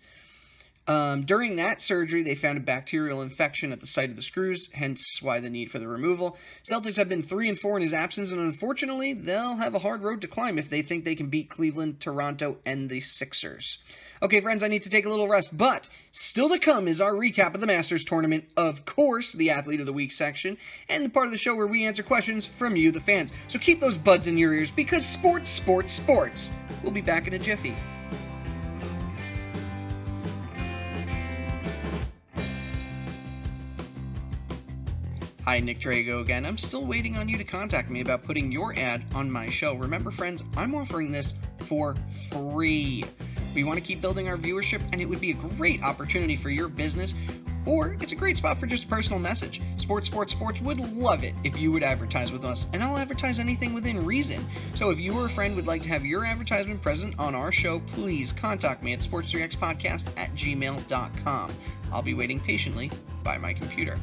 Um, 0.91 1.23
during 1.23 1.55
that 1.55 1.81
surgery, 1.81 2.21
they 2.21 2.35
found 2.35 2.57
a 2.57 2.61
bacterial 2.61 3.21
infection 3.21 3.71
at 3.71 3.79
the 3.79 3.87
site 3.87 4.09
of 4.09 4.17
the 4.17 4.21
screws, 4.21 4.67
hence 4.73 5.21
why 5.21 5.39
the 5.39 5.49
need 5.49 5.71
for 5.71 5.79
the 5.79 5.87
removal. 5.87 6.37
Celtics 6.69 6.97
have 6.97 7.07
been 7.07 7.23
3 7.23 7.47
and 7.47 7.57
4 7.57 7.77
in 7.77 7.81
his 7.81 7.93
absence, 7.93 8.29
and 8.29 8.41
unfortunately, 8.41 9.13
they'll 9.13 9.55
have 9.55 9.73
a 9.73 9.79
hard 9.79 10.03
road 10.03 10.19
to 10.19 10.27
climb 10.27 10.59
if 10.59 10.69
they 10.69 10.81
think 10.81 11.05
they 11.05 11.15
can 11.15 11.27
beat 11.27 11.49
Cleveland, 11.49 12.01
Toronto, 12.01 12.57
and 12.65 12.89
the 12.89 12.99
Sixers. 12.99 13.77
Okay, 14.21 14.41
friends, 14.41 14.63
I 14.63 14.67
need 14.67 14.81
to 14.81 14.89
take 14.89 15.05
a 15.05 15.09
little 15.09 15.29
rest, 15.29 15.55
but 15.55 15.87
still 16.11 16.49
to 16.49 16.59
come 16.59 16.89
is 16.89 16.99
our 16.99 17.13
recap 17.13 17.55
of 17.55 17.61
the 17.61 17.67
Masters 17.67 18.03
tournament, 18.03 18.43
of 18.57 18.83
course, 18.83 19.31
the 19.31 19.49
Athlete 19.49 19.79
of 19.79 19.85
the 19.85 19.93
Week 19.93 20.11
section, 20.11 20.57
and 20.89 21.05
the 21.05 21.09
part 21.09 21.25
of 21.25 21.31
the 21.31 21.37
show 21.37 21.55
where 21.55 21.67
we 21.67 21.85
answer 21.85 22.03
questions 22.03 22.45
from 22.45 22.75
you, 22.75 22.91
the 22.91 22.99
fans. 22.99 23.31
So 23.47 23.59
keep 23.59 23.79
those 23.79 23.95
buds 23.95 24.27
in 24.27 24.37
your 24.37 24.53
ears 24.53 24.71
because 24.71 25.05
sports, 25.05 25.49
sports, 25.49 25.93
sports. 25.93 26.51
We'll 26.83 26.91
be 26.91 26.99
back 26.99 27.27
in 27.27 27.33
a 27.33 27.39
jiffy. 27.39 27.77
Hi, 35.45 35.59
Nick 35.59 35.79
Drago 35.79 36.21
again. 36.21 36.45
I'm 36.45 36.57
still 36.59 36.85
waiting 36.85 37.17
on 37.17 37.27
you 37.27 37.35
to 37.35 37.43
contact 37.43 37.89
me 37.89 38.01
about 38.01 38.23
putting 38.23 38.51
your 38.51 38.77
ad 38.77 39.03
on 39.15 39.31
my 39.31 39.49
show. 39.49 39.73
Remember, 39.73 40.11
friends, 40.11 40.43
I'm 40.55 40.75
offering 40.75 41.11
this 41.11 41.33
for 41.61 41.95
free. 42.29 43.03
We 43.55 43.63
want 43.63 43.79
to 43.79 43.83
keep 43.83 44.01
building 44.01 44.29
our 44.29 44.37
viewership, 44.37 44.81
and 44.91 45.01
it 45.01 45.05
would 45.05 45.19
be 45.19 45.31
a 45.31 45.33
great 45.33 45.81
opportunity 45.81 46.35
for 46.35 46.51
your 46.51 46.67
business, 46.67 47.15
or 47.65 47.97
it's 47.99 48.11
a 48.11 48.15
great 48.15 48.37
spot 48.37 48.59
for 48.59 48.67
just 48.67 48.83
a 48.83 48.87
personal 48.87 49.17
message. 49.17 49.63
Sports, 49.77 50.05
Sports, 50.05 50.31
Sports 50.31 50.61
would 50.61 50.79
love 50.79 51.23
it 51.23 51.33
if 51.43 51.59
you 51.59 51.71
would 51.71 51.81
advertise 51.81 52.31
with 52.31 52.45
us, 52.45 52.67
and 52.71 52.83
I'll 52.83 52.99
advertise 52.99 53.39
anything 53.39 53.73
within 53.73 54.05
reason. 54.05 54.47
So 54.75 54.91
if 54.91 54.99
you 54.99 55.17
or 55.17 55.25
a 55.25 55.29
friend 55.29 55.55
would 55.55 55.65
like 55.65 55.81
to 55.81 55.89
have 55.89 56.05
your 56.05 56.23
advertisement 56.23 56.83
present 56.83 57.15
on 57.17 57.33
our 57.33 57.51
show, 57.51 57.79
please 57.79 58.31
contact 58.31 58.83
me 58.83 58.93
at 58.93 58.99
sports3xpodcast 58.99 60.05
at 60.17 60.35
gmail.com. 60.35 61.51
I'll 61.91 62.03
be 62.03 62.13
waiting 62.13 62.39
patiently 62.39 62.91
by 63.23 63.39
my 63.39 63.53
computer. 63.53 63.97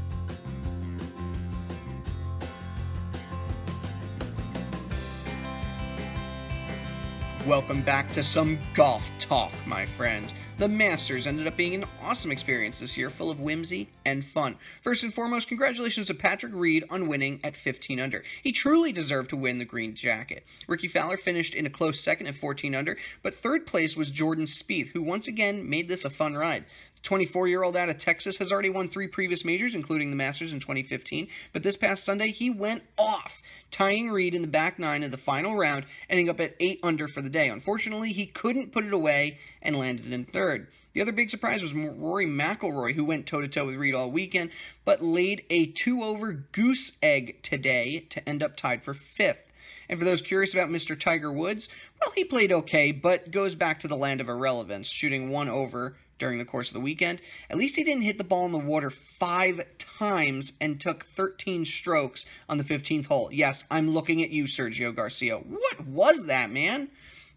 Welcome 7.48 7.80
back 7.80 8.12
to 8.12 8.22
some 8.22 8.58
golf 8.74 9.10
talk, 9.18 9.50
my 9.66 9.86
friends. 9.86 10.34
The 10.58 10.68
Masters 10.68 11.26
ended 11.26 11.46
up 11.46 11.56
being 11.56 11.76
an 11.76 11.86
awesome 12.02 12.30
experience 12.30 12.78
this 12.78 12.94
year, 12.94 13.08
full 13.08 13.30
of 13.30 13.40
whimsy 13.40 13.88
and 14.04 14.22
fun. 14.22 14.56
First 14.82 15.02
and 15.02 15.14
foremost, 15.14 15.48
congratulations 15.48 16.08
to 16.08 16.14
Patrick 16.14 16.52
Reed 16.54 16.84
on 16.90 17.08
winning 17.08 17.40
at 17.42 17.56
15 17.56 18.00
under. 18.00 18.22
He 18.42 18.52
truly 18.52 18.92
deserved 18.92 19.30
to 19.30 19.36
win 19.36 19.56
the 19.56 19.64
green 19.64 19.94
jacket. 19.94 20.44
Rickie 20.66 20.88
Fowler 20.88 21.16
finished 21.16 21.54
in 21.54 21.64
a 21.64 21.70
close 21.70 22.02
second 22.02 22.26
at 22.26 22.34
14 22.34 22.74
under, 22.74 22.98
but 23.22 23.34
third 23.34 23.66
place 23.66 23.96
was 23.96 24.10
Jordan 24.10 24.44
Spieth, 24.44 24.88
who 24.88 25.00
once 25.00 25.26
again 25.26 25.70
made 25.70 25.88
this 25.88 26.04
a 26.04 26.10
fun 26.10 26.34
ride. 26.34 26.66
24 27.02 27.48
year 27.48 27.62
old 27.62 27.76
out 27.76 27.88
of 27.88 27.98
Texas 27.98 28.36
has 28.38 28.50
already 28.50 28.70
won 28.70 28.88
three 28.88 29.08
previous 29.08 29.44
majors, 29.44 29.74
including 29.74 30.10
the 30.10 30.16
Masters 30.16 30.52
in 30.52 30.60
2015. 30.60 31.28
But 31.52 31.62
this 31.62 31.76
past 31.76 32.04
Sunday, 32.04 32.30
he 32.30 32.50
went 32.50 32.82
off, 32.96 33.40
tying 33.70 34.10
Reed 34.10 34.34
in 34.34 34.42
the 34.42 34.48
back 34.48 34.78
nine 34.78 35.02
of 35.02 35.10
the 35.10 35.16
final 35.16 35.56
round, 35.56 35.86
ending 36.08 36.28
up 36.28 36.40
at 36.40 36.54
8 36.60 36.80
under 36.82 37.08
for 37.08 37.22
the 37.22 37.30
day. 37.30 37.48
Unfortunately, 37.48 38.12
he 38.12 38.26
couldn't 38.26 38.72
put 38.72 38.84
it 38.84 38.92
away 38.92 39.38
and 39.62 39.76
landed 39.76 40.12
in 40.12 40.24
third. 40.24 40.68
The 40.92 41.02
other 41.02 41.12
big 41.12 41.30
surprise 41.30 41.62
was 41.62 41.74
Rory 41.74 42.26
McIlroy, 42.26 42.94
who 42.94 43.04
went 43.04 43.26
toe 43.26 43.40
to 43.40 43.48
toe 43.48 43.66
with 43.66 43.76
Reed 43.76 43.94
all 43.94 44.10
weekend, 44.10 44.50
but 44.84 45.02
laid 45.02 45.44
a 45.50 45.66
two 45.66 46.02
over 46.02 46.32
goose 46.32 46.92
egg 47.02 47.42
today 47.42 48.06
to 48.10 48.28
end 48.28 48.42
up 48.42 48.56
tied 48.56 48.82
for 48.82 48.94
fifth. 48.94 49.47
And 49.88 49.98
for 49.98 50.04
those 50.04 50.20
curious 50.20 50.52
about 50.52 50.68
Mr. 50.68 50.98
Tiger 50.98 51.32
Woods, 51.32 51.68
well, 52.00 52.12
he 52.14 52.24
played 52.24 52.52
okay, 52.52 52.92
but 52.92 53.30
goes 53.30 53.54
back 53.54 53.80
to 53.80 53.88
the 53.88 53.96
land 53.96 54.20
of 54.20 54.28
irrelevance, 54.28 54.88
shooting 54.90 55.30
one 55.30 55.48
over 55.48 55.96
during 56.18 56.38
the 56.38 56.44
course 56.44 56.68
of 56.68 56.74
the 56.74 56.80
weekend. 56.80 57.20
At 57.48 57.56
least 57.56 57.76
he 57.76 57.84
didn't 57.84 58.02
hit 58.02 58.18
the 58.18 58.24
ball 58.24 58.46
in 58.46 58.52
the 58.52 58.58
water 58.58 58.90
five 58.90 59.64
times 59.78 60.52
and 60.60 60.80
took 60.80 61.06
13 61.14 61.64
strokes 61.64 62.26
on 62.48 62.58
the 62.58 62.64
15th 62.64 63.06
hole. 63.06 63.30
Yes, 63.32 63.64
I'm 63.70 63.94
looking 63.94 64.22
at 64.22 64.30
you, 64.30 64.44
Sergio 64.44 64.94
Garcia. 64.94 65.36
What 65.36 65.86
was 65.86 66.26
that, 66.26 66.50
man? 66.50 66.88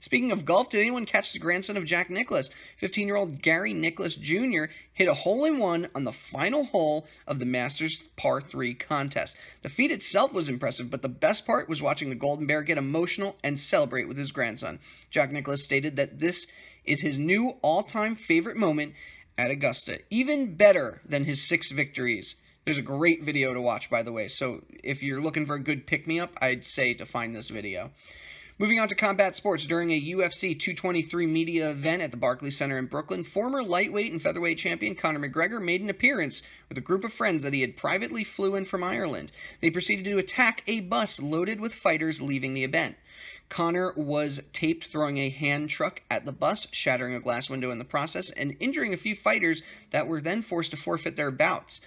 Speaking 0.01 0.31
of 0.31 0.45
golf, 0.45 0.69
did 0.69 0.81
anyone 0.81 1.05
catch 1.05 1.31
the 1.31 1.37
grandson 1.37 1.77
of 1.77 1.85
Jack 1.85 2.09
Nicklaus? 2.09 2.49
15 2.77 3.05
year 3.05 3.15
old 3.15 3.39
Gary 3.43 3.71
Nicklaus 3.71 4.15
Jr. 4.15 4.65
hit 4.91 5.07
a 5.07 5.13
hole 5.13 5.45
in 5.45 5.59
one 5.59 5.89
on 5.93 6.05
the 6.05 6.11
final 6.11 6.65
hole 6.65 7.05
of 7.27 7.37
the 7.37 7.45
Masters 7.45 7.99
Par 8.17 8.41
3 8.41 8.73
contest. 8.73 9.37
The 9.61 9.69
feat 9.69 9.91
itself 9.91 10.33
was 10.33 10.49
impressive, 10.49 10.89
but 10.89 11.03
the 11.03 11.07
best 11.07 11.45
part 11.45 11.69
was 11.69 11.83
watching 11.83 12.09
the 12.09 12.15
Golden 12.15 12.47
Bear 12.47 12.63
get 12.63 12.79
emotional 12.79 13.37
and 13.43 13.59
celebrate 13.59 14.07
with 14.07 14.17
his 14.17 14.31
grandson. 14.31 14.79
Jack 15.11 15.31
Nicklaus 15.31 15.63
stated 15.63 15.97
that 15.97 16.17
this 16.17 16.47
is 16.83 17.01
his 17.01 17.19
new 17.19 17.57
all 17.61 17.83
time 17.83 18.15
favorite 18.15 18.57
moment 18.57 18.95
at 19.37 19.51
Augusta, 19.51 19.99
even 20.09 20.55
better 20.55 21.01
than 21.05 21.25
his 21.25 21.47
six 21.47 21.69
victories. 21.69 22.35
There's 22.65 22.79
a 22.79 22.83
great 22.83 23.23
video 23.23 23.53
to 23.53 23.61
watch, 23.61 23.87
by 23.87 24.01
the 24.01 24.11
way, 24.11 24.27
so 24.27 24.63
if 24.83 25.03
you're 25.03 25.21
looking 25.21 25.45
for 25.45 25.55
a 25.55 25.63
good 25.63 25.85
pick 25.85 26.07
me 26.07 26.19
up, 26.19 26.31
I'd 26.41 26.65
say 26.65 26.95
to 26.95 27.05
find 27.05 27.35
this 27.35 27.49
video. 27.49 27.91
Moving 28.61 28.79
on 28.79 28.89
to 28.89 28.95
combat 28.95 29.35
sports, 29.35 29.65
during 29.65 29.89
a 29.89 29.99
UFC 29.99 30.49
223 30.49 31.25
media 31.25 31.71
event 31.71 32.03
at 32.03 32.11
the 32.11 32.17
Barclays 32.17 32.57
Center 32.57 32.77
in 32.77 32.85
Brooklyn, 32.85 33.23
former 33.23 33.63
lightweight 33.63 34.11
and 34.11 34.21
featherweight 34.21 34.59
champion 34.59 34.93
Conor 34.93 35.17
McGregor 35.27 35.59
made 35.59 35.81
an 35.81 35.89
appearance 35.89 36.43
with 36.69 36.77
a 36.77 36.81
group 36.81 37.03
of 37.03 37.11
friends 37.11 37.41
that 37.41 37.53
he 37.53 37.61
had 37.61 37.75
privately 37.75 38.23
flew 38.23 38.53
in 38.53 38.65
from 38.65 38.83
Ireland. 38.83 39.31
They 39.61 39.71
proceeded 39.71 40.05
to 40.05 40.19
attack 40.19 40.61
a 40.67 40.79
bus 40.79 41.19
loaded 41.19 41.59
with 41.59 41.73
fighters 41.73 42.21
leaving 42.21 42.53
the 42.53 42.63
event. 42.63 42.97
Conor 43.49 43.93
was 43.97 44.41
taped 44.53 44.85
throwing 44.85 45.17
a 45.17 45.31
hand 45.31 45.71
truck 45.71 46.03
at 46.11 46.25
the 46.25 46.31
bus, 46.31 46.67
shattering 46.69 47.15
a 47.15 47.19
glass 47.19 47.49
window 47.49 47.71
in 47.71 47.79
the 47.79 47.83
process, 47.83 48.29
and 48.29 48.55
injuring 48.59 48.93
a 48.93 48.97
few 48.97 49.15
fighters 49.15 49.63
that 49.89 50.05
were 50.05 50.21
then 50.21 50.43
forced 50.43 50.69
to 50.69 50.77
forfeit 50.77 51.15
their 51.15 51.31
bouts. 51.31 51.81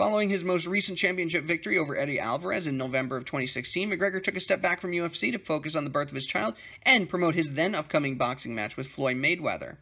Following 0.00 0.30
his 0.30 0.42
most 0.42 0.66
recent 0.66 0.96
championship 0.96 1.44
victory 1.44 1.76
over 1.76 1.94
Eddie 1.94 2.18
Alvarez 2.18 2.66
in 2.66 2.78
November 2.78 3.18
of 3.18 3.26
2016, 3.26 3.90
McGregor 3.90 4.24
took 4.24 4.34
a 4.34 4.40
step 4.40 4.62
back 4.62 4.80
from 4.80 4.92
UFC 4.92 5.30
to 5.30 5.38
focus 5.38 5.76
on 5.76 5.84
the 5.84 5.90
birth 5.90 6.08
of 6.08 6.14
his 6.14 6.24
child 6.24 6.54
and 6.84 7.06
promote 7.06 7.34
his 7.34 7.52
then 7.52 7.74
upcoming 7.74 8.16
boxing 8.16 8.54
match 8.54 8.78
with 8.78 8.86
Floyd 8.86 9.18
Mayweather. 9.18 9.76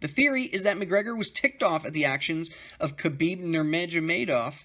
The 0.00 0.08
theory 0.08 0.42
is 0.42 0.64
that 0.64 0.78
McGregor 0.78 1.16
was 1.16 1.30
ticked 1.30 1.62
off 1.62 1.86
at 1.86 1.92
the 1.92 2.04
actions 2.04 2.50
of 2.80 2.96
Khabib 2.96 3.40
Nurmagomedov 3.40 4.64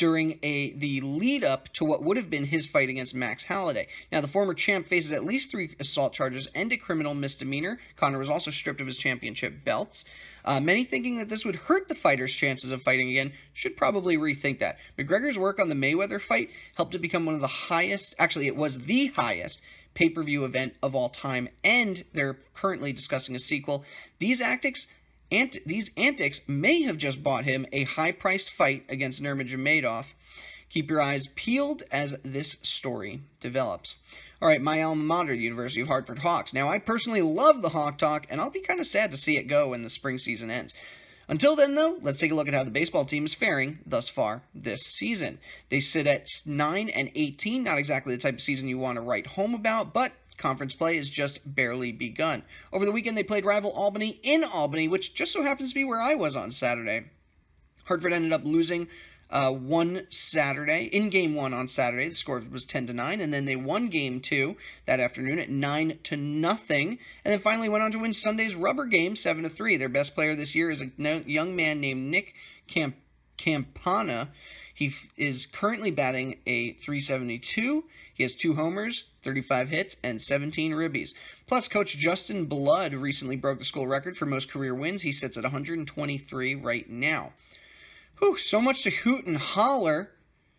during 0.00 0.38
a 0.42 0.72
the 0.72 1.02
lead 1.02 1.44
up 1.44 1.70
to 1.74 1.84
what 1.84 2.02
would 2.02 2.16
have 2.16 2.30
been 2.30 2.46
his 2.46 2.64
fight 2.66 2.88
against 2.88 3.14
Max 3.14 3.44
Holloway. 3.44 3.86
Now, 4.10 4.22
the 4.22 4.28
former 4.28 4.54
champ 4.54 4.88
faces 4.88 5.12
at 5.12 5.26
least 5.26 5.50
three 5.50 5.76
assault 5.78 6.14
charges 6.14 6.48
and 6.54 6.72
a 6.72 6.78
criminal 6.78 7.12
misdemeanor. 7.12 7.78
Conor 7.96 8.18
was 8.18 8.30
also 8.30 8.50
stripped 8.50 8.80
of 8.80 8.86
his 8.86 8.96
championship 8.96 9.62
belts. 9.62 10.06
Uh, 10.42 10.58
many 10.58 10.84
thinking 10.84 11.18
that 11.18 11.28
this 11.28 11.44
would 11.44 11.54
hurt 11.54 11.86
the 11.88 11.94
fighter's 11.94 12.34
chances 12.34 12.70
of 12.70 12.80
fighting 12.80 13.10
again 13.10 13.34
should 13.52 13.76
probably 13.76 14.16
rethink 14.16 14.58
that. 14.60 14.78
McGregor's 14.98 15.38
work 15.38 15.60
on 15.60 15.68
the 15.68 15.74
Mayweather 15.74 16.18
fight 16.18 16.48
helped 16.76 16.94
it 16.94 17.02
become 17.02 17.26
one 17.26 17.34
of 17.34 17.42
the 17.42 17.46
highest, 17.46 18.14
actually, 18.18 18.46
it 18.46 18.56
was 18.56 18.78
the 18.78 19.08
highest 19.08 19.60
pay 19.92 20.08
per 20.08 20.22
view 20.22 20.46
event 20.46 20.74
of 20.82 20.94
all 20.94 21.10
time, 21.10 21.46
and 21.62 22.04
they're 22.14 22.38
currently 22.54 22.94
discussing 22.94 23.34
a 23.34 23.38
sequel. 23.38 23.84
These 24.18 24.38
tactics 24.38 24.86
Ant- 25.30 25.64
these 25.66 25.90
antics 25.96 26.40
may 26.46 26.82
have 26.82 26.96
just 26.98 27.22
bought 27.22 27.44
him 27.44 27.66
a 27.72 27.84
high 27.84 28.12
priced 28.12 28.50
fight 28.50 28.84
against 28.88 29.22
Nurmagomedov. 29.22 30.12
Keep 30.70 30.90
your 30.90 31.00
eyes 31.00 31.28
peeled 31.34 31.82
as 31.90 32.16
this 32.22 32.56
story 32.62 33.22
develops. 33.40 33.96
All 34.40 34.48
right, 34.48 34.62
my 34.62 34.82
alma 34.82 35.02
mater, 35.02 35.36
the 35.36 35.42
University 35.42 35.80
of 35.80 35.88
Hartford 35.88 36.20
Hawks. 36.20 36.54
Now, 36.54 36.68
I 36.68 36.78
personally 36.78 37.22
love 37.22 37.60
the 37.60 37.70
Hawk 37.70 37.98
Talk, 37.98 38.26
and 38.30 38.40
I'll 38.40 38.50
be 38.50 38.60
kind 38.60 38.80
of 38.80 38.86
sad 38.86 39.10
to 39.10 39.16
see 39.16 39.36
it 39.36 39.44
go 39.44 39.68
when 39.68 39.82
the 39.82 39.90
spring 39.90 40.18
season 40.18 40.50
ends. 40.50 40.72
Until 41.28 41.54
then, 41.54 41.76
though, 41.76 41.98
let's 42.02 42.18
take 42.18 42.32
a 42.32 42.34
look 42.34 42.48
at 42.48 42.54
how 42.54 42.64
the 42.64 42.72
baseball 42.72 43.04
team 43.04 43.24
is 43.24 43.34
faring 43.34 43.78
thus 43.86 44.08
far 44.08 44.42
this 44.52 44.80
season. 44.80 45.38
They 45.68 45.78
sit 45.78 46.08
at 46.08 46.26
9 46.44 46.88
and 46.88 47.10
18, 47.14 47.62
not 47.62 47.78
exactly 47.78 48.14
the 48.16 48.20
type 48.20 48.34
of 48.34 48.40
season 48.40 48.66
you 48.66 48.78
want 48.78 48.96
to 48.96 49.02
write 49.02 49.28
home 49.28 49.54
about, 49.54 49.92
but 49.92 50.12
Conference 50.40 50.74
play 50.74 50.96
has 50.96 51.08
just 51.08 51.38
barely 51.44 51.92
begun. 51.92 52.42
Over 52.72 52.84
the 52.84 52.92
weekend, 52.92 53.16
they 53.16 53.22
played 53.22 53.44
rival 53.44 53.70
Albany 53.70 54.18
in 54.22 54.42
Albany, 54.42 54.88
which 54.88 55.14
just 55.14 55.32
so 55.32 55.42
happens 55.42 55.68
to 55.68 55.74
be 55.74 55.84
where 55.84 56.00
I 56.00 56.14
was 56.14 56.34
on 56.34 56.50
Saturday. 56.50 57.04
Hartford 57.84 58.12
ended 58.12 58.32
up 58.32 58.44
losing 58.44 58.88
uh, 59.30 59.52
one 59.52 60.06
Saturday 60.10 60.84
in 60.84 61.10
game 61.10 61.34
one 61.34 61.54
on 61.54 61.68
Saturday. 61.68 62.08
The 62.08 62.14
score 62.14 62.42
was 62.50 62.64
ten 62.64 62.86
to 62.86 62.92
nine, 62.92 63.20
and 63.20 63.32
then 63.32 63.44
they 63.44 63.54
won 63.54 63.88
game 63.88 64.20
two 64.20 64.56
that 64.86 64.98
afternoon 64.98 65.38
at 65.38 65.50
nine 65.50 65.98
to 66.04 66.16
nothing, 66.16 66.98
and 67.24 67.32
then 67.32 67.38
finally 67.38 67.68
went 67.68 67.84
on 67.84 67.92
to 67.92 67.98
win 67.98 68.14
Sunday's 68.14 68.56
rubber 68.56 68.86
game 68.86 69.16
seven 69.16 69.42
to 69.44 69.48
three. 69.48 69.76
Their 69.76 69.88
best 69.88 70.14
player 70.14 70.34
this 70.34 70.54
year 70.54 70.70
is 70.70 70.82
a 70.82 70.90
young 70.98 71.54
man 71.54 71.80
named 71.80 72.10
Nick 72.10 72.34
Camp- 72.66 72.96
Campana. 73.36 74.30
He 74.74 74.88
f- 74.88 75.08
is 75.16 75.46
currently 75.46 75.90
batting 75.90 76.38
a 76.46 76.72
372. 76.72 77.84
He 78.14 78.22
has 78.22 78.34
two 78.34 78.54
homers, 78.54 79.04
35 79.22 79.68
hits, 79.68 79.96
and 80.02 80.20
17 80.20 80.72
ribbies. 80.72 81.14
Plus, 81.46 81.68
coach 81.68 81.96
Justin 81.96 82.46
Blood 82.46 82.94
recently 82.94 83.36
broke 83.36 83.58
the 83.58 83.64
school 83.64 83.86
record 83.86 84.16
for 84.16 84.26
most 84.26 84.50
career 84.50 84.74
wins. 84.74 85.02
He 85.02 85.12
sits 85.12 85.36
at 85.36 85.44
123 85.44 86.54
right 86.54 86.88
now. 86.88 87.32
Whew, 88.18 88.36
so 88.36 88.60
much 88.60 88.82
to 88.82 88.90
hoot 88.90 89.26
and 89.26 89.38
holler. 89.38 90.10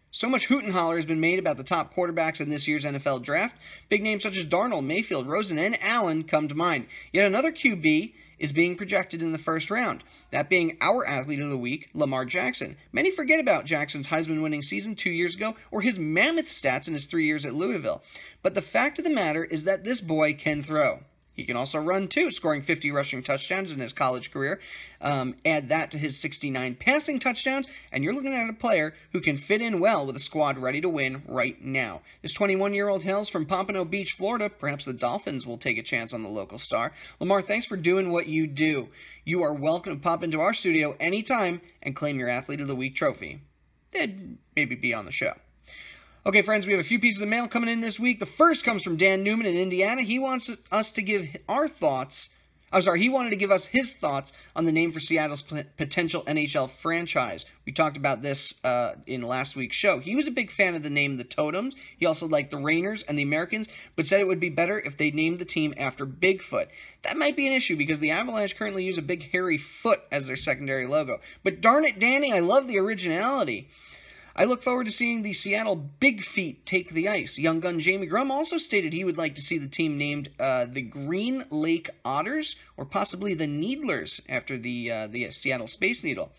So 0.10 0.28
much 0.28 0.48
hoot 0.48 0.64
and 0.64 0.74
holler 0.74 0.98
has 0.98 1.06
been 1.06 1.20
made 1.22 1.40
about 1.40 1.58
the 1.58 1.64
top 1.64 1.94
quarterbacks 1.94 2.42
in 2.42 2.50
this 2.50 2.68
year's 2.68 2.84
NFL 2.84 3.22
draft. 3.22 3.56
Big 3.88 4.04
names 4.04 4.24
such 4.24 4.38
as 4.38 4.46
Darnold, 4.46 4.84
Mayfield, 4.86 5.28
Rosen, 5.28 5.58
and 5.58 5.82
Allen 5.82 6.24
come 6.24 6.48
to 6.48 6.56
mind. 6.56 6.88
Yet 7.14 7.26
another 7.26 7.52
QB 7.52 8.14
is 8.42 8.52
being 8.52 8.76
projected 8.76 9.22
in 9.22 9.32
the 9.32 9.38
first 9.38 9.70
round, 9.70 10.04
that 10.32 10.50
being 10.50 10.76
our 10.82 11.06
athlete 11.06 11.40
of 11.40 11.52
the 11.52 11.58
week, 11.58 11.90
Lamar 11.94 12.26
Jackson. 12.26 12.76
Many 12.92 13.12
forget 13.12 13.40
about 13.40 13.66
Jackson's 13.66 14.08
Heisman 14.08 14.42
winning 14.42 14.64
season 14.64 14.96
two 14.96 15.12
years 15.12 15.36
ago 15.36 15.56
or 15.70 15.82
his 15.82 16.00
mammoth 16.00 16.48
stats 16.48 16.88
in 16.88 16.96
his 16.96 17.06
three 17.06 17.28
years 17.28 17.46
at 17.46 17.54
Louisville. 17.54 18.02
But 18.42 18.56
the 18.56 18.62
fact 18.64 18.98
of 18.98 19.06
the 19.06 19.12
matter 19.12 19.46
is 19.46 19.64
that 19.66 19.84
this 19.84 20.02
boy 20.02 20.34
can 20.34 20.64
throw. 20.64 21.02
He 21.34 21.46
can 21.46 21.56
also 21.56 21.80
run 21.80 22.08
too, 22.08 22.30
scoring 22.30 22.62
50 22.62 22.92
rushing 22.92 23.24
touchdowns 23.24 23.72
in 23.72 23.80
his 23.80 23.94
college 23.94 24.32
career. 24.32 24.60
Um, 25.00 25.36
add 25.46 25.70
that 25.70 25.90
to 25.92 25.98
his 25.98 26.20
69 26.20 26.76
passing 26.76 27.20
touchdowns, 27.20 27.68
and 27.92 28.04
you're 28.04 28.14
looking 28.14 28.34
at 28.34 28.50
a 28.50 28.54
player 28.54 28.94
who 29.14 29.22
can 29.22 29.38
fit 29.38 29.62
in 29.62 29.80
well 29.80 30.06
with 30.06 30.16
a 30.16 30.20
squad 30.20 30.58
ready 30.58 30.82
to 30.82 30.90
win 30.90 31.24
right 31.28 31.60
now. 31.64 32.02
This 32.22 32.34
21 32.34 32.74
year 32.74 32.90
old 32.90 33.04
hails 33.04 33.30
from 33.30 33.46
Pompano 33.46 33.86
Beach, 33.86 34.12
Florida. 34.12 34.50
Perhaps 34.50 34.86
the 34.86 34.94
Dolphins 34.94 35.46
will 35.46 35.58
take 35.58 35.78
a 35.78 35.84
chance 35.84 36.14
on 36.14 36.22
the 36.22 36.30
local 36.30 36.60
star. 36.60 36.92
Lamar, 37.20 37.42
thanks 37.42 37.66
for 37.66 37.78
doing 37.78 38.10
what 38.10 38.28
you 38.28 38.46
do. 38.46 38.90
You 39.24 39.42
are 39.44 39.54
welcome 39.54 39.96
to 39.96 40.04
pop 40.04 40.24
into 40.24 40.42
our 40.42 40.54
studio 40.54 40.96
anytime 41.00 41.62
and 41.82 41.96
claim 41.96 42.20
your 42.20 42.30
Athlete 42.30 42.62
of 42.62 42.68
the 42.68 42.76
Week 42.76 42.94
trophy. 42.94 43.42
Then 43.92 44.38
maybe 44.56 44.76
be 44.76 44.94
on 44.94 45.06
the 45.06 45.12
show. 45.12 45.34
Okay, 46.24 46.44
friends, 46.44 46.68
we 46.68 46.74
have 46.74 46.80
a 46.80 46.84
few 46.84 47.00
pieces 47.00 47.20
of 47.24 47.30
mail 47.30 47.48
coming 47.48 47.68
in 47.68 47.82
this 47.82 48.00
week. 48.00 48.20
The 48.20 48.28
first 48.28 48.64
comes 48.64 48.84
from 48.84 48.96
Dan 48.96 49.24
Newman 49.24 49.48
in 49.48 49.56
Indiana. 49.56 50.04
He 50.04 50.20
wants 50.20 50.52
us 50.72 50.92
to 50.92 51.02
give 51.02 51.36
our 51.50 51.68
thoughts. 51.68 52.30
I'm 52.72 52.84
sorry, 52.84 53.00
he 53.00 53.10
wanted 53.10 53.32
to 53.32 53.38
give 53.38 53.50
us 53.50 53.66
his 53.66 53.92
thoughts 53.92 54.32
on 54.56 54.66
the 54.66 54.72
name 54.72 54.92
for 54.92 55.00
Seattle's 55.00 55.42
potential 55.42 56.22
NHL 56.28 56.70
franchise. 56.70 57.46
We 57.66 57.72
talked 57.72 57.98
about 57.98 58.22
this 58.22 58.54
uh, 58.64 58.94
in 59.08 59.24
last 59.24 59.56
week's 59.56 59.76
show. 59.76 59.98
He 59.98 60.16
was 60.16 60.28
a 60.28 60.32
big 60.32 60.52
fan 60.52 60.76
of 60.76 60.84
the 60.84 60.92
name 60.92 61.18
the 61.18 61.24
Totems. 61.24 61.74
He 61.98 62.06
also 62.06 62.28
liked 62.28 62.52
the 62.52 62.58
Rainiers 62.58 63.04
and 63.08 63.18
the 63.18 63.24
Americans, 63.24 63.68
but 63.96 64.06
said 64.06 64.22
it 64.22 64.28
would 64.28 64.40
be 64.40 64.50
better 64.50 64.80
if 64.80 64.98
they 64.98 65.10
named 65.10 65.40
the 65.40 65.44
team 65.44 65.74
after 65.76 66.06
Bigfoot. 66.06 66.68
That 67.02 67.18
might 67.18 67.36
be 67.36 67.48
an 67.48 67.54
issue 67.54 67.76
because 67.76 68.00
the 68.00 68.12
Avalanche 68.12 68.56
currently 68.56 68.86
use 68.86 69.00
a 69.00 69.02
big 69.02 69.32
hairy 69.32 69.58
foot 69.58 70.02
as 70.12 70.28
their 70.28 70.38
secondary 70.38 70.86
logo. 70.86 71.20
But 71.44 71.62
darn 71.62 71.84
it, 71.84 71.98
Danny, 71.98 72.32
I 72.32 72.42
love 72.42 72.68
the 72.68 72.78
originality. 72.78 73.70
I 74.36 74.46
look 74.46 74.64
forward 74.64 74.86
to 74.86 74.92
seeing 74.92 75.22
the 75.22 75.34
Seattle 75.34 75.76
Big 75.76 76.22
Feet 76.24 76.66
take 76.66 76.92
the 76.92 77.10
ice. 77.10 77.38
Young 77.38 77.60
gun 77.60 77.80
Jamie 77.80 78.08
Grum 78.08 78.32
also 78.32 78.58
stated 78.58 78.94
he 78.94 79.04
would 79.04 79.18
like 79.18 79.36
to 79.36 79.42
see 79.42 79.58
the 79.58 79.68
team 79.68 79.98
named 79.98 80.30
uh, 80.40 80.68
the 80.70 80.82
Green 80.82 81.44
Lake 81.50 81.90
Otters 82.06 82.56
or 82.78 82.86
possibly 82.86 83.34
the 83.34 83.48
Needlers 83.48 84.22
after 84.30 84.58
the 84.58 84.92
uh, 84.92 85.08
the 85.08 85.32
Seattle 85.32 85.68
Space 85.68 86.04
Needle. 86.04 86.32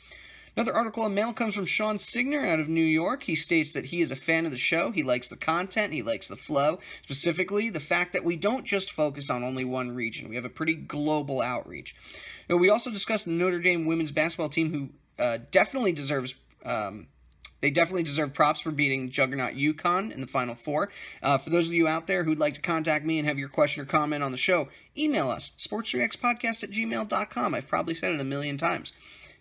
Another 0.57 0.75
article 0.75 1.07
in 1.07 1.15
mail 1.15 1.33
comes 1.33 1.55
from 1.55 1.65
Sean 1.65 1.99
Signer 1.99 2.47
out 2.47 2.61
of 2.61 2.69
New 2.69 2.85
York. 2.85 3.23
He 3.23 3.37
states 3.37 3.73
that 3.73 3.87
he 3.87 4.03
is 4.03 4.11
a 4.11 4.17
fan 4.17 4.45
of 4.45 4.51
the 4.51 4.59
show. 4.59 4.91
He 4.91 5.03
likes 5.03 5.29
the 5.29 5.37
content, 5.37 5.95
he 5.95 6.03
likes 6.03 6.29
the 6.29 6.37
flow, 6.37 6.79
specifically 7.03 7.71
the 7.71 7.81
fact 7.81 8.13
that 8.13 8.25
we 8.25 8.37
don't 8.37 8.65
just 8.65 8.91
focus 8.91 9.31
on 9.31 9.43
only 9.43 9.65
one 9.65 9.95
region. 9.95 10.29
We 10.29 10.37
have 10.37 10.45
a 10.45 10.51
pretty 10.51 10.75
global 10.75 11.41
outreach. 11.41 11.95
we 12.49 12.69
also 12.69 12.91
discussed 12.91 13.25
the 13.25 13.31
Notre 13.31 13.61
Dame 13.61 13.87
women's 13.87 14.13
basketball 14.13 14.51
team, 14.51 14.73
who 14.73 15.23
uh, 15.23 15.39
definitely 15.51 15.93
deserves 15.93 16.35
um, 16.67 17.07
they 17.62 17.70
definitely 17.70 18.03
deserve 18.03 18.35
props 18.35 18.61
for 18.61 18.70
beating 18.70 19.09
Juggernaut 19.09 19.55
UConn 19.55 20.12
in 20.12 20.20
the 20.20 20.27
Final 20.27 20.55
Four. 20.55 20.90
Uh, 21.22 21.38
for 21.38 21.48
those 21.48 21.68
of 21.68 21.75
you 21.75 21.88
out 21.88 22.07
there 22.07 22.25
who'd 22.25 22.38
like 22.38 22.55
to 22.55 22.61
contact 22.61 23.07
me 23.07 23.18
and 23.18 23.27
have 23.27 23.38
your 23.38 23.48
question 23.48 23.81
or 23.81 23.87
comment 23.87 24.22
on 24.22 24.33
the 24.33 24.37
show, 24.37 24.68
email 24.98 25.31
us, 25.31 25.53
sports3xpodcast 25.59 26.64
at 26.64 26.70
gmail.com. 26.70 27.55
I've 27.55 27.68
probably 27.68 27.94
said 27.94 28.12
it 28.12 28.20
a 28.20 28.25
million 28.25 28.59
times. 28.59 28.92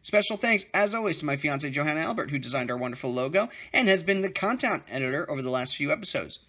Special 0.03 0.37
thanks, 0.37 0.65
as 0.73 0.95
always, 0.95 1.19
to 1.19 1.25
my 1.25 1.35
fiance 1.35 1.69
Johanna 1.69 2.01
Albert, 2.01 2.31
who 2.31 2.39
designed 2.39 2.71
our 2.71 2.77
wonderful 2.77 3.13
logo 3.13 3.49
and 3.73 3.87
has 3.87 4.01
been 4.03 4.21
the 4.21 4.31
content 4.31 4.83
editor 4.89 5.29
over 5.29 5.41
the 5.41 5.51
last 5.51 5.75
few 5.75 5.91
episodes. 5.91 6.39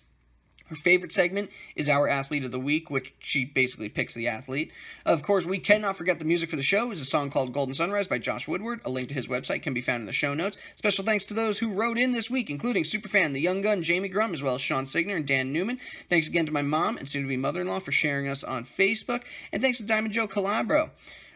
Her 0.73 0.77
favorite 0.77 1.13
segment 1.13 1.51
is 1.77 1.87
our 1.87 2.09
athlete 2.09 2.45
of 2.45 2.51
the 2.51 2.59
week, 2.59 2.89
which 2.89 3.13
she 3.19 3.45
basically 3.45 3.91
picks 3.91 4.15
the 4.15 4.29
athlete. 4.29 4.73
Of 5.05 5.23
course, 5.23 5.45
we 5.45 5.59
cannot 5.59 5.99
forget 5.99 6.19
the 6.19 6.25
music 6.25 6.49
for 6.49 6.57
the 6.57 6.63
show 6.63 6.91
is 6.93 7.03
a 7.03 7.05
song 7.05 7.29
called 7.29 7.53
Golden 7.53 7.75
Sunrise 7.75 8.09
by 8.09 8.17
Josh 8.17 8.49
Woodward. 8.49 8.81
A 8.87 8.91
link 8.91 9.09
to 9.09 9.15
his 9.15 9.27
website 9.27 9.63
can 9.63 9.75
be 9.75 9.83
found 9.83 10.01
in 10.01 10.07
the 10.07 10.13
show 10.13 10.33
notes. 10.33 10.57
Special 10.77 11.05
thanks 11.05 11.27
to 11.27 11.35
those 11.35 11.59
who 11.59 11.75
wrote 11.75 11.99
in 11.99 12.13
this 12.13 12.31
week, 12.31 12.49
including 12.49 12.85
superfan 12.85 13.35
The 13.35 13.41
Young 13.43 13.61
Gun 13.61 13.83
Jamie 13.83 14.09
Grum, 14.09 14.33
as 14.33 14.43
well 14.43 14.55
as 14.55 14.63
Sean 14.63 14.87
Signer 14.87 15.17
and 15.17 15.27
Dan 15.27 15.53
Newman. 15.53 15.79
Thanks 16.09 16.27
again 16.27 16.47
to 16.47 16.53
my 16.53 16.63
mom 16.63 16.97
and 16.97 17.07
soon 17.07 17.21
to 17.21 17.29
be 17.29 17.37
mother 17.37 17.61
in 17.61 17.67
law 17.67 17.79
for 17.79 17.93
sharing 17.93 18.29
us 18.29 18.43
on 18.43 18.65
Facebook. 18.65 19.25
And 19.53 19.61
thanks 19.61 19.77
to 19.77 19.85
Diamond 19.85 20.15
Joe 20.15 20.27
Calabro. 20.27 20.89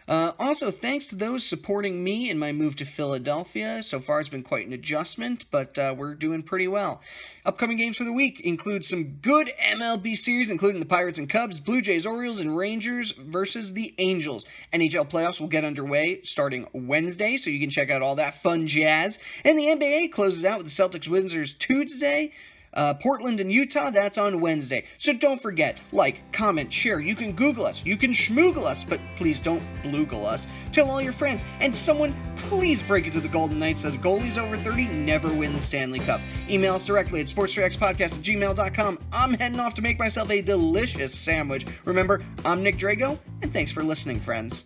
Uh, 0.08 0.32
also, 0.38 0.70
thanks 0.70 1.08
to 1.08 1.16
those 1.16 1.44
supporting 1.44 2.04
me 2.04 2.30
in 2.30 2.38
my 2.38 2.52
move 2.52 2.76
to 2.76 2.84
Philadelphia. 2.84 3.82
So 3.82 3.98
far, 3.98 4.20
it's 4.20 4.28
been 4.28 4.44
quite 4.44 4.66
an 4.66 4.72
adjustment, 4.72 5.46
but 5.50 5.76
uh, 5.78 5.94
we're 5.96 6.14
doing 6.14 6.44
pretty 6.44 6.68
well. 6.68 7.00
Upcoming 7.44 7.76
games 7.76 7.96
for 7.96 8.04
the 8.04 8.12
week 8.12 8.40
include 8.40 8.84
some 8.84 9.18
good 9.20 9.50
MLB 9.60 10.16
series, 10.16 10.50
including 10.50 10.78
the 10.78 10.86
Pirates 10.86 11.18
and 11.18 11.28
Cubs, 11.28 11.58
Blue 11.58 11.80
Jays, 11.80 12.06
Orioles, 12.06 12.38
and 12.38 12.56
Rangers 12.56 13.12
versus 13.18 13.72
the 13.72 13.94
Angels. 13.98 14.46
NHL 14.72 15.10
playoffs 15.10 15.40
will 15.40 15.48
get 15.48 15.64
underway 15.64 16.20
starting 16.22 16.68
Wednesday, 16.72 17.36
so 17.36 17.50
you 17.50 17.58
can 17.58 17.70
check 17.70 17.90
out 17.90 18.02
all 18.02 18.14
that 18.14 18.36
fun 18.36 18.68
jazz. 18.68 19.18
And 19.44 19.58
the 19.58 19.66
NBA 19.66 20.12
closes 20.12 20.44
out 20.44 20.58
with 20.58 20.66
the 20.66 20.82
Celtics 20.82 21.08
Wizards 21.08 21.52
Tuesday. 21.52 22.32
Uh, 22.76 22.94
Portland 22.94 23.40
and 23.40 23.50
Utah, 23.50 23.90
that's 23.90 24.18
on 24.18 24.40
Wednesday. 24.40 24.84
So 24.98 25.12
don't 25.12 25.40
forget, 25.40 25.78
like, 25.92 26.30
comment, 26.32 26.72
share. 26.72 27.00
You 27.00 27.16
can 27.16 27.32
Google 27.32 27.66
us, 27.66 27.84
you 27.84 27.96
can 27.96 28.12
schmoogle 28.12 28.64
us, 28.64 28.84
but 28.84 29.00
please 29.16 29.40
don't 29.40 29.62
bloogle 29.82 30.24
us. 30.24 30.46
Tell 30.72 30.90
all 30.90 31.00
your 31.00 31.14
friends, 31.14 31.44
and 31.60 31.74
someone 31.74 32.14
please 32.36 32.82
break 32.82 33.06
it 33.06 33.14
to 33.14 33.20
the 33.20 33.28
Golden 33.28 33.58
Knights 33.58 33.82
that 33.82 33.94
goalies 33.94 34.38
over 34.38 34.56
30 34.56 34.84
never 34.88 35.32
win 35.32 35.54
the 35.54 35.62
Stanley 35.62 36.00
Cup. 36.00 36.20
Email 36.48 36.74
us 36.74 36.84
directly 36.84 37.20
at 37.20 37.26
sports3xpodcast 37.26 38.00
at 38.00 38.22
gmail.com. 38.22 38.98
I'm 39.12 39.34
heading 39.34 39.58
off 39.58 39.74
to 39.74 39.82
make 39.82 39.98
myself 39.98 40.30
a 40.30 40.42
delicious 40.42 41.18
sandwich. 41.18 41.66
Remember, 41.84 42.22
I'm 42.44 42.62
Nick 42.62 42.76
Drago, 42.76 43.18
and 43.42 43.52
thanks 43.52 43.72
for 43.72 43.82
listening, 43.82 44.20
friends. 44.20 44.64